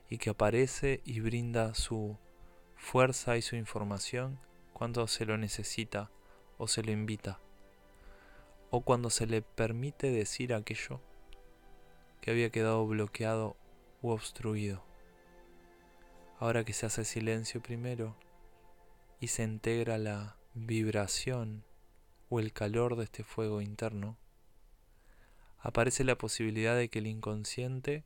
y 0.09 0.17
que 0.17 0.31
aparece 0.31 1.01
y 1.05 1.19
brinda 1.19 1.75
su 1.75 2.17
fuerza 2.75 3.37
y 3.37 3.41
su 3.41 3.55
información 3.55 4.39
cuando 4.73 5.07
se 5.07 5.25
lo 5.25 5.37
necesita 5.37 6.09
o 6.57 6.67
se 6.67 6.83
lo 6.83 6.91
invita 6.91 7.39
o 8.75 8.81
cuando 8.81 9.11
se 9.11 9.27
le 9.27 9.43
permite 9.43 10.09
decir 10.09 10.51
aquello 10.51 10.99
que 12.21 12.31
había 12.31 12.49
quedado 12.49 12.87
bloqueado 12.87 13.55
u 14.01 14.09
obstruido. 14.09 14.83
Ahora 16.39 16.65
que 16.65 16.73
se 16.73 16.87
hace 16.87 17.05
silencio 17.05 17.61
primero 17.61 18.15
y 19.23 19.27
se 19.27 19.43
integra 19.43 19.97
la 19.97 20.35
vibración 20.53 21.63
o 22.27 22.41
el 22.41 22.51
calor 22.51 22.97
de 22.97 23.05
este 23.05 23.23
fuego 23.23 23.61
interno, 23.61 24.17
aparece 25.59 26.03
la 26.03 26.17
posibilidad 26.17 26.75
de 26.75 26.89
que 26.89 26.99
el 26.99 27.07
inconsciente 27.07 28.03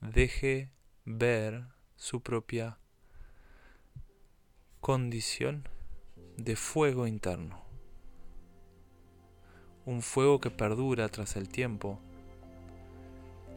deje 0.00 0.72
ver 1.04 1.68
su 1.94 2.22
propia 2.22 2.80
condición 4.80 5.68
de 6.36 6.56
fuego 6.56 7.06
interno 7.06 7.62
un 9.86 10.02
fuego 10.02 10.40
que 10.40 10.50
perdura 10.50 11.08
tras 11.08 11.36
el 11.36 11.48
tiempo, 11.48 12.00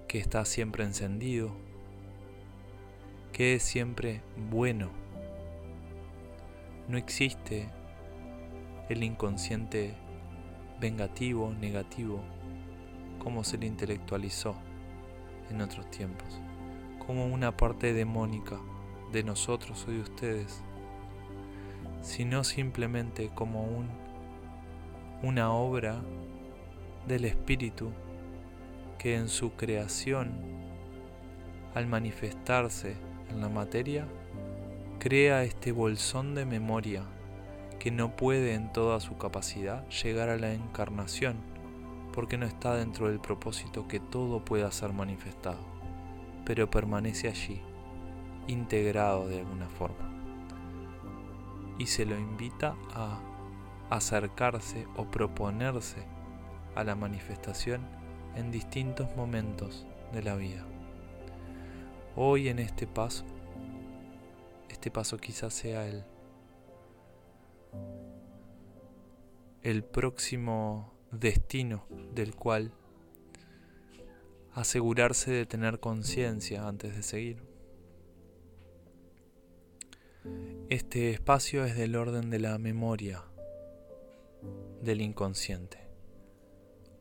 que 0.07 0.19
está 0.19 0.45
siempre 0.45 0.83
encendido, 0.83 1.51
que 3.33 3.55
es 3.55 3.63
siempre 3.63 4.21
bueno. 4.51 5.00
No 6.91 6.97
existe 6.97 7.69
el 8.89 9.01
inconsciente 9.01 9.93
vengativo, 10.81 11.53
negativo, 11.53 12.19
como 13.17 13.45
se 13.45 13.57
le 13.57 13.65
intelectualizó 13.65 14.55
en 15.49 15.61
otros 15.61 15.89
tiempos, 15.89 16.41
como 17.07 17.27
una 17.27 17.55
parte 17.55 17.93
demónica 17.93 18.59
de 19.13 19.23
nosotros 19.23 19.85
o 19.87 19.91
de 19.91 20.01
ustedes, 20.01 20.65
sino 22.01 22.43
simplemente 22.43 23.29
como 23.33 23.63
un, 23.63 23.87
una 25.23 25.53
obra 25.53 26.01
del 27.07 27.23
Espíritu 27.23 27.93
que 28.97 29.15
en 29.15 29.29
su 29.29 29.53
creación, 29.53 30.33
al 31.73 31.87
manifestarse 31.87 32.97
en 33.29 33.39
la 33.39 33.47
materia, 33.47 34.05
crea 35.01 35.41
este 35.41 35.71
bolsón 35.71 36.35
de 36.35 36.45
memoria 36.45 37.01
que 37.79 37.89
no 37.89 38.15
puede 38.15 38.53
en 38.53 38.71
toda 38.71 38.99
su 38.99 39.17
capacidad 39.17 39.83
llegar 39.89 40.29
a 40.29 40.37
la 40.37 40.53
encarnación 40.53 41.37
porque 42.13 42.37
no 42.37 42.45
está 42.45 42.75
dentro 42.75 43.07
del 43.07 43.19
propósito 43.19 43.87
que 43.87 43.99
todo 43.99 44.45
pueda 44.45 44.69
ser 44.69 44.93
manifestado, 44.93 45.57
pero 46.45 46.69
permanece 46.69 47.29
allí, 47.29 47.63
integrado 48.45 49.27
de 49.27 49.39
alguna 49.39 49.69
forma. 49.69 50.07
Y 51.79 51.87
se 51.87 52.05
lo 52.05 52.15
invita 52.15 52.75
a 52.93 53.17
acercarse 53.89 54.85
o 54.97 55.05
proponerse 55.05 56.05
a 56.75 56.83
la 56.83 56.93
manifestación 56.93 57.81
en 58.35 58.51
distintos 58.51 59.15
momentos 59.15 59.87
de 60.13 60.21
la 60.21 60.35
vida. 60.35 60.63
Hoy 62.15 62.49
en 62.49 62.59
este 62.59 62.85
paso, 62.85 63.25
este 64.81 64.89
paso 64.89 65.17
quizás 65.17 65.53
sea 65.53 65.87
el, 65.87 66.03
el 69.61 69.83
próximo 69.83 70.91
destino 71.11 71.85
del 72.15 72.35
cual 72.35 72.73
asegurarse 74.53 75.29
de 75.29 75.45
tener 75.45 75.79
conciencia 75.79 76.67
antes 76.67 76.95
de 76.95 77.03
seguir. 77.03 77.43
Este 80.69 81.11
espacio 81.11 81.63
es 81.63 81.77
del 81.77 81.95
orden 81.95 82.31
de 82.31 82.39
la 82.39 82.57
memoria, 82.57 83.23
del 84.81 85.01
inconsciente 85.01 85.77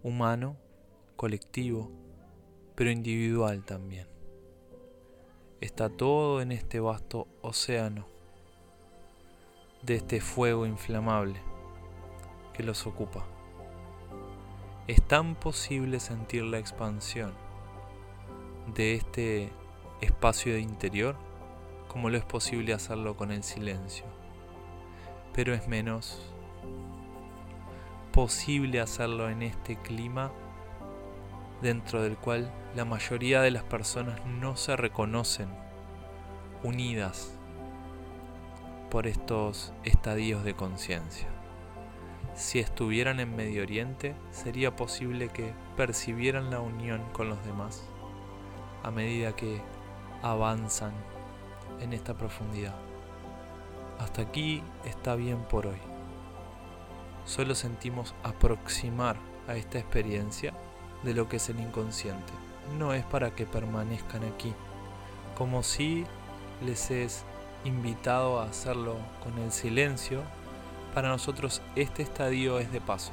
humano, 0.03 0.59
colectivo, 1.17 1.91
pero 2.75 2.91
individual 2.91 3.65
también. 3.65 4.20
Está 5.61 5.91
todo 5.91 6.41
en 6.41 6.53
este 6.53 6.81
vasto 6.81 7.29
océano 7.43 8.07
de 9.83 9.97
este 9.97 10.23
fuego 10.23 10.65
inflamable 10.65 11.39
que 12.55 12.63
los 12.63 12.87
ocupa. 12.87 13.27
Es 14.87 15.03
tan 15.03 15.35
posible 15.35 16.01
sentir 16.01 16.45
la 16.45 16.59
expansión 16.59 17.35
de 18.75 18.95
este 18.95 19.53
espacio 20.01 20.57
interior 20.57 21.15
como 21.89 22.09
lo 22.09 22.17
es 22.17 22.25
posible 22.25 22.73
hacerlo 22.73 23.15
con 23.15 23.31
el 23.31 23.43
silencio, 23.43 24.07
pero 25.35 25.53
es 25.53 25.69
menos 25.69 26.33
posible 28.13 28.81
hacerlo 28.81 29.29
en 29.29 29.43
este 29.43 29.77
clima 29.77 30.33
dentro 31.63 32.03
del 32.03 32.17
cual 32.17 32.53
la 32.75 32.85
mayoría 32.85 33.43
de 33.43 33.51
las 33.51 33.65
personas 33.65 34.25
no 34.27 34.57
se 34.57 34.77
reconocen 34.77 35.49
unidas 36.63 37.33
por 38.91 39.07
estos 39.07 39.73
estadios 39.85 40.45
de 40.45 40.55
conciencia. 40.55 41.29
Si 42.35 42.59
estuvieran 42.59 43.21
en 43.21 43.37
Medio 43.37 43.63
Oriente, 43.63 44.15
sería 44.31 44.75
posible 44.77 45.29
que 45.29 45.53
percibieran 45.77 46.51
la 46.51 46.61
unión 46.61 47.03
con 47.13 47.29
los 47.29 47.45
demás 47.45 47.85
a 48.83 48.91
medida 48.91 49.37
que 49.37 49.61
avanzan 50.23 50.93
en 51.81 51.93
esta 51.93 52.15
profundidad. 52.15 52.77
Hasta 53.99 54.23
aquí 54.23 54.63
está 54.85 55.15
bien 55.15 55.43
por 55.49 55.67
hoy 55.67 55.91
solo 57.25 57.55
sentimos 57.55 58.15
aproximar 58.23 59.17
a 59.47 59.55
esta 59.55 59.79
experiencia 59.79 60.53
de 61.03 61.15
lo 61.15 61.29
que 61.29 61.37
es 61.37 61.49
el 61.49 61.61
inconsciente. 61.61 62.33
No 62.79 62.95
es 62.95 63.05
para 63.05 63.35
que 63.35 63.47
permanezcan 63.47 64.25
aquí, 64.25 64.53
como 65.37 65.63
si 65.63 66.05
les 66.65 66.91
es 66.91 67.25
invitado 67.65 68.41
a 68.41 68.45
hacerlo 68.45 68.97
con 69.23 69.39
el 69.39 69.53
silencio, 69.53 70.23
para 70.95 71.09
nosotros 71.09 71.63
este 71.77 72.03
estadio 72.03 72.59
es 72.59 72.73
de 72.73 72.81
paso. 72.81 73.13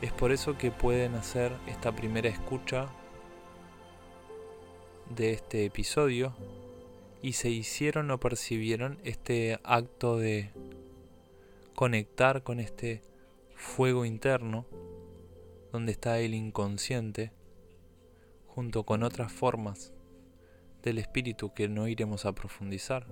Es 0.00 0.12
por 0.12 0.30
eso 0.30 0.56
que 0.56 0.70
pueden 0.70 1.14
hacer 1.14 1.52
esta 1.66 1.92
primera 1.92 2.28
escucha 2.28 2.88
de 5.10 5.32
este 5.32 5.64
episodio 5.64 6.34
y 7.22 7.32
se 7.32 7.50
hicieron 7.50 8.10
o 8.10 8.18
percibieron 8.18 8.98
este 9.02 9.58
acto 9.64 10.16
de 10.16 10.50
conectar 11.74 12.42
con 12.42 12.60
este 12.60 13.02
fuego 13.56 14.04
interno 14.04 14.66
donde 15.72 15.92
está 15.92 16.18
el 16.18 16.34
inconsciente 16.34 17.32
junto 18.46 18.84
con 18.84 19.02
otras 19.02 19.32
formas 19.32 19.92
del 20.82 20.98
espíritu 20.98 21.52
que 21.54 21.68
no 21.68 21.88
iremos 21.88 22.24
a 22.24 22.32
profundizar. 22.32 23.06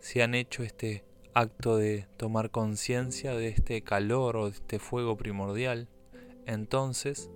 Si 0.00 0.20
han 0.20 0.34
hecho 0.34 0.62
este 0.62 1.04
acto 1.34 1.76
de 1.76 2.06
tomar 2.16 2.50
conciencia 2.50 3.34
de 3.34 3.48
este 3.48 3.82
calor 3.82 4.36
o 4.36 4.44
de 4.46 4.52
este 4.52 4.78
fuego 4.78 5.16
primordial, 5.16 5.88
entonces 6.46 7.30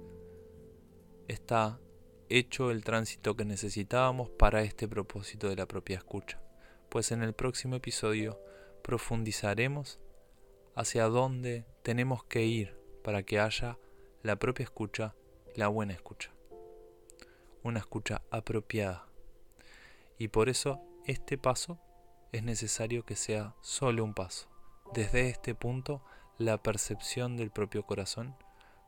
está 1.27 1.81
hecho 2.29 2.71
el 2.71 2.85
tránsito 2.85 3.37
que 3.37 3.45
necesitábamos 3.45 4.31
para 4.31 4.63
este 4.63 4.87
propósito 4.89 5.49
de 5.49 5.57
la 5.57 5.67
propia 5.67 5.99
escucha. 5.99 6.41
Pues 6.89 7.13
en 7.13 7.23
el 7.23 7.33
próximo 7.33 7.77
episodio 7.77 8.41
profundizaremos 8.83 9.99
hacia 10.75 11.05
dónde 11.05 11.67
tenemos 11.83 12.25
que 12.25 12.45
ir 12.45 12.79
para 13.03 13.23
que 13.23 13.41
haya 13.41 13.79
la 14.23 14.37
propia 14.37 14.65
escucha, 14.65 15.15
la 15.55 15.69
buena 15.69 15.93
escucha. 15.93 16.31
Una 17.63 17.79
escucha 17.79 18.23
apropiada. 18.31 19.07
Y 20.19 20.29
por 20.29 20.49
eso 20.49 20.81
este 21.07 21.39
paso 21.39 21.79
es 22.33 22.43
necesario 22.43 23.05
que 23.05 23.17
sea 23.17 23.55
solo 23.61 24.05
un 24.05 24.15
paso. 24.15 24.49
Desde 24.93 25.29
este 25.29 25.55
punto, 25.55 26.03
la 26.39 26.63
percepción 26.63 27.37
del 27.37 27.51
propio 27.51 27.85
corazón 27.85 28.37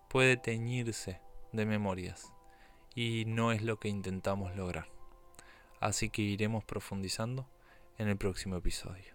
puede 0.09 0.37
teñirse 0.37 1.21
de 1.53 1.67
memorias 1.67 2.33
y 2.95 3.25
no 3.27 3.53
es 3.53 3.63
lo 3.63 3.79
que 3.79 3.89
intentamos 3.89 4.57
lograr. 4.57 4.89
Así 5.81 6.11
que 6.11 6.23
iremos 6.23 6.65
profundizando 6.65 7.49
en 7.99 8.09
el 8.09 8.17
próximo 8.17 8.57
episodio. 8.57 9.15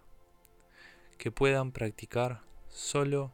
Que 1.18 1.30
puedan 1.30 1.72
practicar 1.72 2.42
solo 2.68 3.32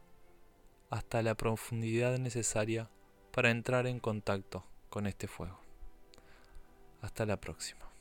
hasta 0.93 1.23
la 1.23 1.33
profundidad 1.33 2.19
necesaria 2.19 2.87
para 3.31 3.49
entrar 3.49 3.87
en 3.87 3.99
contacto 3.99 4.63
con 4.91 5.07
este 5.07 5.27
fuego. 5.27 5.59
Hasta 7.01 7.25
la 7.25 7.37
próxima. 7.37 7.92